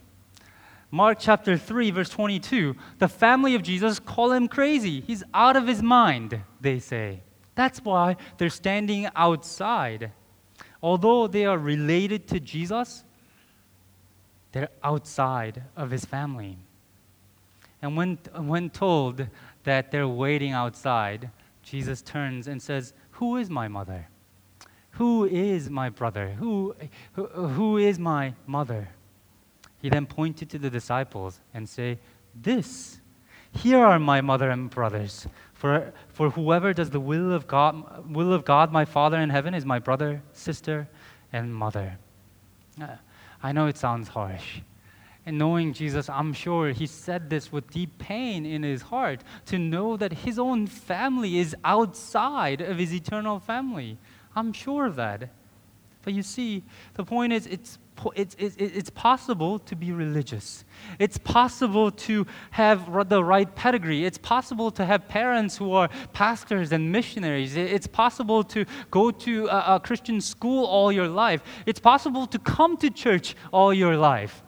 Mark 0.97 1.19
chapter 1.21 1.59
3, 1.59 1.91
verse 1.91 2.09
22, 2.09 2.75
the 3.01 3.07
family 3.07 3.55
of 3.55 3.63
Jesus 3.63 3.99
call 3.99 4.33
him 4.33 4.49
crazy. 4.49 5.03
He's 5.03 5.23
out 5.35 5.55
of 5.55 5.67
his 5.67 5.83
mind, 5.83 6.41
they 6.59 6.79
say. 6.79 7.21
That's 7.55 7.85
why 7.85 8.17
they're 8.39 8.49
standing 8.49 9.07
outside. 9.15 10.13
Although 10.83 11.27
they 11.27 11.45
are 11.45 11.59
related 11.59 12.27
to 12.29 12.41
Jesus, 12.41 13.05
they're 14.53 14.71
outside 14.83 15.65
of 15.77 15.91
his 15.91 16.07
family. 16.07 16.57
And 17.83 17.95
when, 17.95 18.17
when 18.35 18.71
told 18.71 19.27
that 19.65 19.91
they're 19.91 20.09
waiting 20.09 20.53
outside, 20.53 21.29
Jesus 21.63 22.01
turns 22.01 22.49
and 22.49 22.63
says, 22.63 22.95
Who 23.11 23.37
is 23.37 23.51
my 23.51 23.69
mother? 23.69 24.09
Who 24.93 25.27
is 25.27 25.69
my 25.69 25.91
brother? 25.91 26.31
Who, 26.39 26.75
who, 27.13 27.27
who 27.27 27.77
is 27.77 27.99
my 27.99 28.33
mother? 28.47 28.89
He 29.87 29.91
then 29.91 30.07
pointed 30.07 30.51
to 30.51 30.59
the 30.59 30.69
disciples 30.69 31.39
and 31.55 31.69
said, 31.69 32.01
This, 32.35 32.99
here 33.53 33.79
are 33.79 34.01
my 34.01 34.21
mother 34.21 34.51
and 34.51 34.69
brothers. 34.69 35.29
For, 35.55 35.93
for 36.09 36.31
whoever 36.31 36.73
does 36.73 36.91
the 36.91 36.99
will 36.99 37.33
of 37.33 37.47
God, 37.47 38.13
will 38.13 38.33
of 38.33 38.45
God, 38.45 38.73
my 38.73 38.85
Father 38.85 39.17
in 39.19 39.31
heaven, 39.31 39.55
is 39.55 39.65
my 39.65 39.79
brother, 39.79 40.23
sister, 40.33 40.89
and 41.33 41.55
mother. 41.55 41.99
I 43.41 43.53
know 43.53 43.69
it 43.69 43.77
sounds 43.77 44.09
harsh. 44.09 44.59
And 45.25 45.39
knowing 45.39 45.73
Jesus, 45.73 46.09
I'm 46.09 46.33
sure 46.33 46.71
he 46.73 46.89
said 46.89 47.31
this 47.31 47.53
with 47.53 47.71
deep 47.71 47.97
pain 47.97 48.45
in 48.45 48.65
his 48.65 48.83
heart 48.83 49.23
to 49.45 49.57
know 49.57 49.97
that 49.97 50.13
his 50.13 50.37
own 50.37 50.67
family 50.67 51.39
is 51.39 51.55
outside 51.65 52.61
of 52.61 52.79
his 52.79 52.93
eternal 52.93 53.39
family. 53.39 53.99
I'm 54.35 54.53
sure 54.53 54.87
of 54.87 54.97
that. 54.97 55.31
But 56.07 56.15
you 56.15 56.23
see, 56.23 56.63
the 56.95 57.05
point 57.05 57.33
is, 57.33 57.49
it's 57.49 57.81
it's, 58.15 58.37
it's, 58.39 58.91
possible 58.91 59.59
to 59.59 59.75
be 59.75 59.91
religious. 59.91 60.65
It's 61.01 61.19
possible 61.19 61.91
to 61.91 62.27
have 62.53 63.09
the 63.09 63.25
right 63.25 63.53
pedigree. 63.57 64.05
It's 64.05 64.19
possible 64.19 64.71
to 64.71 64.85
have 64.85 65.09
parents 65.09 65.57
who 65.57 65.73
are 65.73 65.89
pastors 66.13 66.71
and 66.71 66.93
missionaries. 66.93 67.57
It's 67.57 67.89
possible 67.89 68.45
to 68.45 68.67
go 68.93 69.11
to 69.11 69.47
a, 69.47 69.77
a 69.77 69.81
Christian 69.81 70.21
school 70.21 70.67
all 70.67 70.93
your 70.93 71.09
life. 71.09 71.43
It's 71.65 71.81
possible 71.81 72.27
to 72.29 72.39
come 72.39 72.77
to 72.77 72.91
church 72.91 73.35
all 73.51 73.75
your 73.75 73.97
life. 73.97 74.45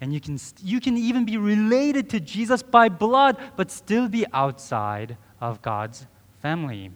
And 0.00 0.14
you 0.14 0.20
can, 0.20 0.38
you 0.62 0.80
can 0.80 0.96
even 0.96 1.26
be 1.26 1.36
related 1.36 2.08
to 2.10 2.20
Jesus 2.20 2.62
by 2.62 2.88
blood, 2.88 3.36
but 3.56 3.70
still 3.70 4.08
be 4.08 4.24
outside 4.32 5.18
of 5.38 5.60
God's 5.60 6.06
family. 6.40 6.92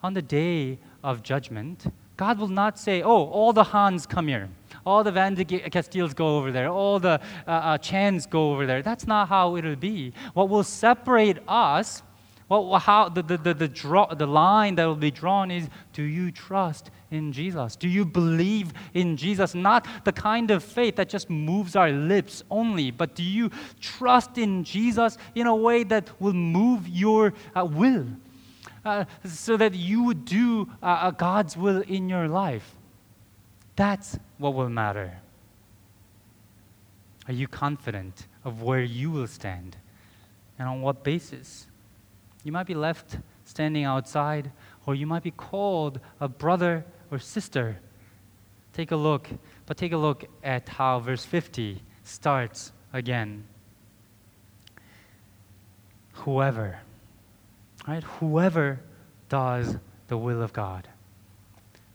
On 0.00 0.14
the 0.14 0.22
day 0.22 0.78
of 1.02 1.22
judgment, 1.22 1.86
God 2.16 2.38
will 2.38 2.48
not 2.48 2.78
say, 2.78 3.02
oh, 3.02 3.26
all 3.26 3.52
the 3.52 3.62
Hans 3.62 4.04
come 4.06 4.28
here. 4.28 4.48
All 4.84 5.04
the 5.04 5.12
Van 5.12 5.34
de 5.34 5.44
Castilles 5.44 6.14
go 6.14 6.38
over 6.38 6.50
there. 6.50 6.68
All 6.68 6.98
the 6.98 7.20
uh, 7.46 7.50
uh, 7.50 7.78
Chans 7.78 8.26
go 8.26 8.52
over 8.52 8.66
there. 8.66 8.82
That's 8.82 9.06
not 9.06 9.28
how 9.28 9.56
it'll 9.56 9.76
be. 9.76 10.12
What 10.34 10.48
will 10.48 10.64
separate 10.64 11.38
us, 11.46 12.02
what, 12.48 12.80
how, 12.80 13.08
the, 13.08 13.22
the, 13.22 13.36
the, 13.36 13.54
the, 13.54 13.68
draw, 13.68 14.12
the 14.12 14.26
line 14.26 14.74
that 14.76 14.86
will 14.86 14.96
be 14.96 15.10
drawn 15.10 15.50
is 15.50 15.68
do 15.92 16.02
you 16.02 16.32
trust 16.32 16.90
in 17.10 17.32
Jesus? 17.32 17.76
Do 17.76 17.86
you 17.86 18.04
believe 18.04 18.72
in 18.94 19.16
Jesus? 19.16 19.54
Not 19.54 19.86
the 20.04 20.12
kind 20.12 20.50
of 20.50 20.64
faith 20.64 20.96
that 20.96 21.08
just 21.08 21.30
moves 21.30 21.76
our 21.76 21.90
lips 21.90 22.42
only, 22.50 22.90
but 22.90 23.14
do 23.14 23.22
you 23.22 23.50
trust 23.80 24.38
in 24.38 24.64
Jesus 24.64 25.18
in 25.34 25.46
a 25.46 25.54
way 25.54 25.84
that 25.84 26.10
will 26.20 26.32
move 26.32 26.88
your 26.88 27.34
uh, 27.54 27.64
will? 27.64 28.06
Uh, 28.88 29.04
so 29.24 29.56
that 29.56 29.74
you 29.74 30.04
would 30.04 30.24
do 30.24 30.68
uh, 30.82 30.86
uh, 30.86 31.10
God's 31.10 31.56
will 31.56 31.82
in 31.82 32.08
your 32.08 32.26
life. 32.28 32.74
That's 33.76 34.18
what 34.38 34.54
will 34.54 34.68
matter. 34.68 35.18
Are 37.26 37.34
you 37.34 37.46
confident 37.46 38.26
of 38.44 38.62
where 38.62 38.82
you 38.82 39.10
will 39.10 39.26
stand 39.26 39.76
and 40.58 40.68
on 40.68 40.80
what 40.80 41.04
basis? 41.04 41.66
You 42.42 42.52
might 42.52 42.66
be 42.66 42.74
left 42.74 43.18
standing 43.44 43.84
outside, 43.84 44.50
or 44.86 44.94
you 44.94 45.06
might 45.06 45.22
be 45.22 45.30
called 45.30 46.00
a 46.20 46.28
brother 46.28 46.84
or 47.10 47.18
sister. 47.18 47.78
Take 48.72 48.90
a 48.90 48.96
look, 48.96 49.28
but 49.66 49.76
take 49.76 49.92
a 49.92 49.96
look 49.96 50.24
at 50.42 50.68
how 50.68 51.00
verse 51.00 51.24
50 51.24 51.82
starts 52.04 52.72
again. 52.92 53.44
Whoever 56.12 56.80
right? 57.88 58.04
Whoever 58.20 58.80
does 59.30 59.76
the 60.08 60.18
will 60.18 60.42
of 60.42 60.52
God. 60.52 60.86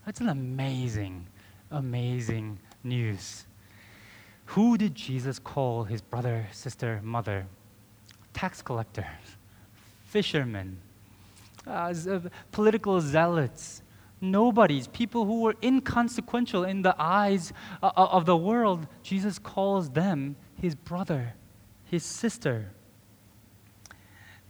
That's 0.06 0.20
an 0.20 0.30
amazing, 0.30 1.28
amazing 1.72 2.60
news. 2.84 3.46
Who 4.48 4.78
did 4.78 4.96
Jesus 4.96 5.40
call 5.40 5.84
his 5.84 6.02
brother, 6.02 6.48
sister, 6.52 7.00
mother? 7.04 7.46
Tax 8.34 8.62
collectors, 8.62 9.06
fishermen, 10.06 10.80
uh, 11.68 11.94
political 12.52 13.00
zealots, 13.00 13.84
nobodies, 14.20 14.88
people 14.88 15.26
who 15.26 15.42
were 15.42 15.56
inconsequential 15.62 16.64
in 16.64 16.82
the 16.82 16.96
eyes 16.98 17.54
uh, 17.84 17.92
of 17.96 18.26
the 18.26 18.36
world. 18.36 18.88
Jesus 19.04 19.38
calls 19.38 19.92
them 19.92 20.36
his 20.60 20.74
brother, 20.74 21.36
his 21.86 22.04
sister. 22.04 22.72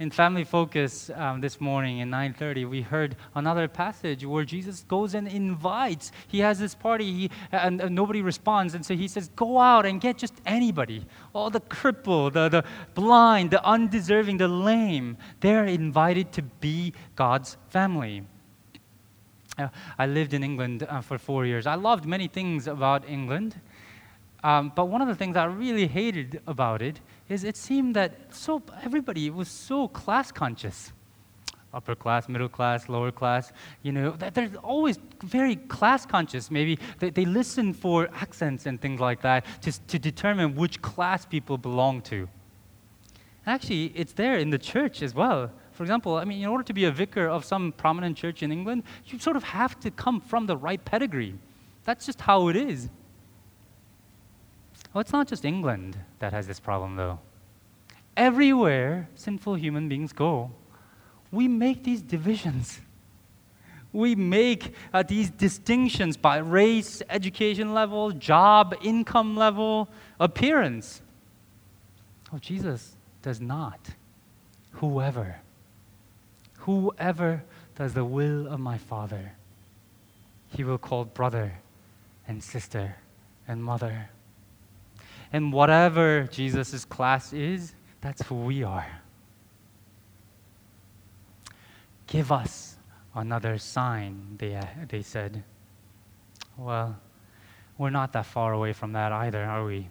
In 0.04 0.12
Family 0.12 0.44
Focus 0.44 1.10
um, 1.16 1.40
this 1.40 1.62
morning 1.62 2.02
at 2.02 2.10
9:30, 2.10 2.70
we 2.70 2.82
heard 2.82 3.16
another 3.36 3.70
passage 3.70 4.26
where 4.26 4.44
Jesus 4.44 4.84
goes 4.84 5.16
and 5.16 5.30
invites. 5.30 6.12
He 6.28 6.40
has 6.40 6.60
this 6.60 6.76
party, 6.76 7.14
he, 7.14 7.32
and, 7.54 7.80
and, 7.80 7.96
nobody 7.96 8.22
responds, 8.22 8.76
and 8.76 8.86
so 8.86 8.96
he 8.96 9.08
says, 9.08 9.30
"Go 9.38 9.60
out 9.60 9.86
and 9.86 10.02
get 10.02 10.18
just 10.18 10.34
anybody, 10.46 11.06
all 11.32 11.50
the 11.50 11.62
crippled, 11.62 12.34
the, 12.34 12.50
the 12.50 12.66
blind, 12.96 13.52
the 13.52 13.64
undeserving, 13.66 14.38
the 14.38 14.50
lame. 14.50 15.16
They're 15.40 15.66
invited 15.66 16.34
to 16.34 16.42
be 16.42 16.94
God's 17.16 17.56
family." 17.70 18.24
Uh, 19.58 19.70
I 19.98 20.06
lived 20.06 20.34
in 20.34 20.44
England 20.44 20.84
uh, 20.84 21.00
for 21.00 21.18
four 21.18 21.46
years. 21.46 21.66
I 21.66 21.76
loved 21.76 22.06
many 22.06 22.28
things 22.28 22.68
about 22.68 23.08
England. 23.08 23.56
Um, 24.44 24.74
but 24.76 24.86
one 24.90 25.02
of 25.02 25.08
the 25.08 25.16
things 25.16 25.38
I 25.38 25.46
really 25.46 25.88
hated 25.88 26.42
about 26.46 26.82
it 26.82 27.00
is 27.34 27.44
it 27.44 27.58
seemed 27.58 27.96
that 27.96 28.14
so 28.30 28.62
everybody 28.84 29.30
was 29.30 29.50
so 29.50 29.88
class 29.88 30.32
conscious. 30.32 30.94
Upper 31.74 31.96
class, 31.96 32.30
middle 32.30 32.48
class, 32.48 32.88
lower 32.88 33.12
class, 33.12 33.52
you 33.82 33.92
know, 33.92 34.12
they're 34.12 34.52
always 34.62 35.00
very 35.24 35.56
class 35.56 36.06
conscious. 36.06 36.52
Maybe 36.52 36.78
they, 37.00 37.10
they 37.10 37.26
listen 37.26 37.74
for 37.74 38.08
accents 38.14 38.68
and 38.68 38.80
things 38.80 39.00
like 39.00 39.22
that 39.24 39.46
to 39.62 39.98
determine 39.98 40.54
which 40.56 40.84
class 40.84 41.26
people 41.26 41.58
belong 41.58 42.02
to. 42.04 42.30
Actually, 43.48 43.86
it's 43.96 44.14
there 44.14 44.38
in 44.38 44.52
the 44.52 44.60
church 44.60 45.02
as 45.02 45.16
well. 45.16 45.52
For 45.72 45.82
example, 45.82 46.16
I 46.16 46.26
mean, 46.26 46.44
in 46.44 46.48
order 46.48 46.64
to 46.64 46.74
be 46.74 46.86
a 46.86 46.92
vicar 46.92 47.28
of 47.28 47.44
some 47.44 47.72
prominent 47.72 48.16
church 48.16 48.44
in 48.44 48.52
England, 48.52 48.84
you 49.08 49.18
sort 49.18 49.36
of 49.36 49.44
have 49.44 49.80
to 49.80 49.90
come 49.90 50.22
from 50.22 50.46
the 50.46 50.56
right 50.56 50.84
pedigree. 50.86 51.34
That's 51.84 52.06
just 52.06 52.22
how 52.22 52.50
it 52.50 52.56
is. 52.56 52.90
Well, 54.94 55.02
it's 55.02 55.12
not 55.12 55.28
just 55.28 55.44
England 55.44 55.98
that 56.20 56.34
has 56.34 56.46
this 56.46 56.60
problem, 56.60 56.96
though. 56.96 57.20
Everywhere 58.16 59.10
sinful 59.16 59.56
human 59.56 59.90
beings 59.90 60.14
go, 60.14 60.52
we 61.32 61.48
make 61.48 61.84
these 61.84 62.02
divisions. 62.02 62.80
We 63.92 64.16
make 64.16 64.74
uh, 64.94 65.04
these 65.04 65.32
distinctions 65.32 66.16
by 66.16 66.38
race, 66.38 67.02
education 67.10 67.74
level, 67.74 68.12
job, 68.12 68.76
income 68.84 69.36
level, 69.36 69.90
appearance. 70.20 71.02
Oh, 72.32 72.38
Jesus 72.38 72.96
does 73.22 73.42
not. 73.42 73.80
Whoever, 74.74 75.38
whoever 76.60 77.44
does 77.76 77.94
the 77.94 78.06
will 78.06 78.48
of 78.48 78.60
my 78.60 78.78
Father, 78.78 79.34
he 80.56 80.64
will 80.64 80.80
call 80.80 81.06
brother 81.06 81.54
and 82.28 82.44
sister 82.44 82.96
and 83.48 83.64
mother 83.64 84.10
and 85.34 85.52
whatever 85.52 86.30
Jesus' 86.32 86.86
class 86.86 87.34
is, 87.34 87.74
that's 88.02 88.22
who 88.22 88.36
we 88.36 88.64
are. 88.64 89.02
Give 92.06 92.32
us 92.32 92.76
another 93.16 93.58
sign, 93.58 94.36
they, 94.38 94.60
they 94.88 95.02
said. 95.02 95.44
Well, 96.56 96.96
we're 97.80 97.90
not 97.90 98.14
that 98.14 98.28
far 98.28 98.54
away 98.54 98.74
from 98.74 98.94
that 98.94 99.12
either, 99.12 99.44
are 99.44 99.66
we? 99.66 99.88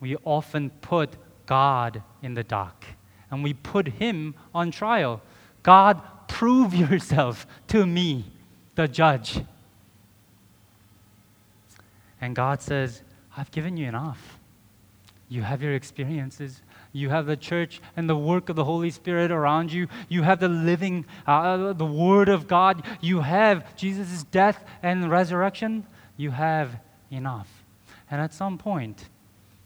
We 0.00 0.16
often 0.24 0.68
put 0.68 1.16
God 1.46 2.02
in 2.22 2.34
the 2.34 2.44
dock 2.44 2.84
and 3.30 3.42
we 3.42 3.54
put 3.54 3.88
Him 3.88 4.34
on 4.54 4.70
trial. 4.70 5.22
God, 5.62 6.02
prove 6.28 6.74
yourself 6.74 7.46
to 7.68 7.86
me, 7.86 8.26
the 8.74 8.86
judge. 8.86 9.40
And 12.20 12.36
God 12.36 12.60
says, 12.60 13.02
I've 13.34 13.50
given 13.50 13.78
you 13.78 13.88
enough. 13.88 14.38
You 15.32 15.40
have 15.40 15.62
your 15.62 15.72
experiences. 15.72 16.60
You 16.92 17.08
have 17.08 17.24
the 17.24 17.38
church 17.38 17.80
and 17.96 18.06
the 18.06 18.14
work 18.14 18.50
of 18.50 18.56
the 18.56 18.64
Holy 18.64 18.90
Spirit 18.90 19.30
around 19.30 19.72
you. 19.72 19.88
You 20.10 20.24
have 20.24 20.40
the 20.40 20.48
living, 20.48 21.06
uh, 21.26 21.72
the 21.72 21.86
Word 21.86 22.28
of 22.28 22.46
God. 22.46 22.84
You 23.00 23.22
have 23.22 23.74
Jesus' 23.74 24.24
death 24.24 24.62
and 24.82 25.10
resurrection. 25.10 25.86
You 26.18 26.32
have 26.32 26.76
enough. 27.10 27.48
And 28.10 28.20
at 28.20 28.34
some 28.34 28.58
point, 28.58 29.08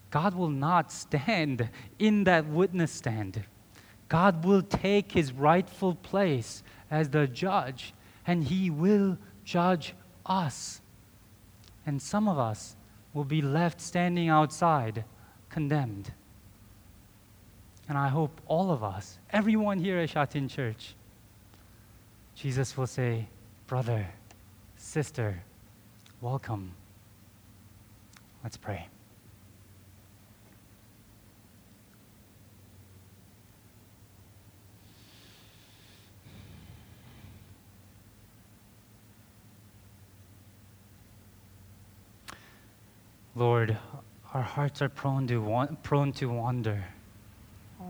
God 0.09 0.35
will 0.35 0.47
not 0.47 0.89
stand 0.89 1.69
in 1.99 2.23
that 2.23 2.47
witness 2.47 2.93
stand. 2.93 3.43
God 4.07 4.45
will 4.45 4.61
take 4.61 5.11
his 5.11 5.33
rightful 5.33 5.95
place 5.95 6.63
as 6.89 7.09
the 7.09 7.27
judge, 7.27 7.93
and 8.25 8.45
he 8.45 8.69
will 8.69 9.17
judge 9.43 9.95
us. 10.25 10.79
And 11.85 12.01
some 12.01 12.29
of 12.29 12.39
us 12.39 12.77
will 13.13 13.25
be 13.25 13.41
left 13.41 13.81
standing 13.81 14.29
outside 14.29 15.03
condemned. 15.49 16.11
And 17.89 17.97
I 17.97 18.09
hope 18.09 18.41
all 18.47 18.71
of 18.71 18.83
us, 18.83 19.17
everyone 19.31 19.79
here 19.79 19.97
at 19.99 20.09
Shatin 20.09 20.47
Church, 20.47 20.95
Jesus 22.35 22.77
will 22.77 22.87
say, 22.87 23.27
Brother, 23.67 24.07
sister, 24.75 25.41
welcome. 26.21 26.71
Let's 28.43 28.57
pray. 28.57 28.87
Lord, 43.37 43.77
our 44.33 44.41
hearts 44.41 44.81
are 44.81 44.89
prone 44.89 45.27
to, 45.27 45.77
prone 45.83 46.11
to 46.13 46.29
wander. 46.29 46.83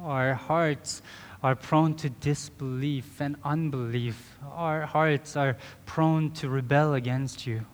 Our 0.04 0.34
hearts 0.34 1.02
are 1.43 1.56
prone 1.56 1.95
to 1.95 2.10
disbelief 2.10 3.21
and 3.21 3.36
unbelief. 3.43 4.38
Our 4.54 4.82
hearts 4.86 5.36
are 5.36 5.58
prone 5.86 6.32
to 6.32 6.50
rebel 6.50 6.93
against 6.93 7.47
you. 7.47 7.65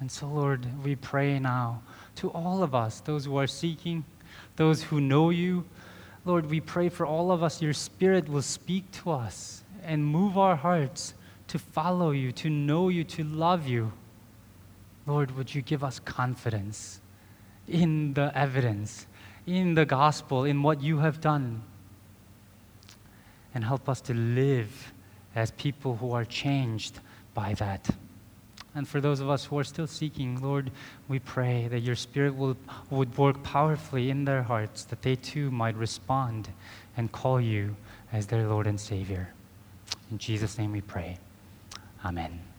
And 0.00 0.10
so, 0.10 0.26
Lord, 0.26 0.66
we 0.84 0.96
pray 0.96 1.38
now 1.38 1.82
to 2.16 2.30
all 2.30 2.62
of 2.62 2.74
us, 2.74 3.00
those 3.00 3.24
who 3.24 3.36
are 3.36 3.46
seeking, 3.46 4.04
those 4.56 4.82
who 4.82 5.00
know 5.00 5.30
you. 5.30 5.64
Lord, 6.24 6.50
we 6.50 6.60
pray 6.60 6.88
for 6.88 7.06
all 7.06 7.30
of 7.30 7.42
us, 7.42 7.62
your 7.62 7.72
Spirit 7.72 8.28
will 8.28 8.42
speak 8.42 8.90
to 8.92 9.10
us 9.10 9.62
and 9.84 10.04
move 10.04 10.38
our 10.38 10.56
hearts 10.56 11.14
to 11.48 11.58
follow 11.58 12.10
you, 12.10 12.32
to 12.32 12.48
know 12.48 12.88
you, 12.88 13.04
to 13.04 13.24
love 13.24 13.66
you. 13.66 13.92
Lord, 15.06 15.36
would 15.36 15.54
you 15.54 15.62
give 15.62 15.82
us 15.82 15.98
confidence? 15.98 17.00
In 17.68 18.14
the 18.14 18.36
evidence, 18.36 19.06
in 19.46 19.74
the 19.74 19.84
gospel, 19.84 20.44
in 20.44 20.62
what 20.62 20.82
you 20.82 20.98
have 20.98 21.20
done. 21.20 21.62
And 23.54 23.64
help 23.64 23.88
us 23.88 24.00
to 24.02 24.14
live 24.14 24.92
as 25.34 25.50
people 25.52 25.96
who 25.96 26.12
are 26.12 26.24
changed 26.24 27.00
by 27.34 27.54
that. 27.54 27.88
And 28.74 28.88
for 28.88 29.00
those 29.00 29.20
of 29.20 29.28
us 29.28 29.44
who 29.44 29.58
are 29.58 29.64
still 29.64 29.86
seeking, 29.86 30.40
Lord, 30.40 30.70
we 31.08 31.18
pray 31.18 31.68
that 31.68 31.80
your 31.80 31.94
Spirit 31.96 32.34
will, 32.34 32.56
would 32.90 33.16
work 33.18 33.42
powerfully 33.42 34.08
in 34.08 34.24
their 34.24 34.42
hearts, 34.42 34.84
that 34.84 35.02
they 35.02 35.16
too 35.16 35.50
might 35.50 35.76
respond 35.76 36.48
and 36.96 37.12
call 37.12 37.40
you 37.40 37.76
as 38.12 38.26
their 38.26 38.48
Lord 38.48 38.66
and 38.66 38.80
Savior. 38.80 39.28
In 40.10 40.18
Jesus' 40.18 40.58
name 40.58 40.72
we 40.72 40.80
pray. 40.80 41.18
Amen. 42.04 42.51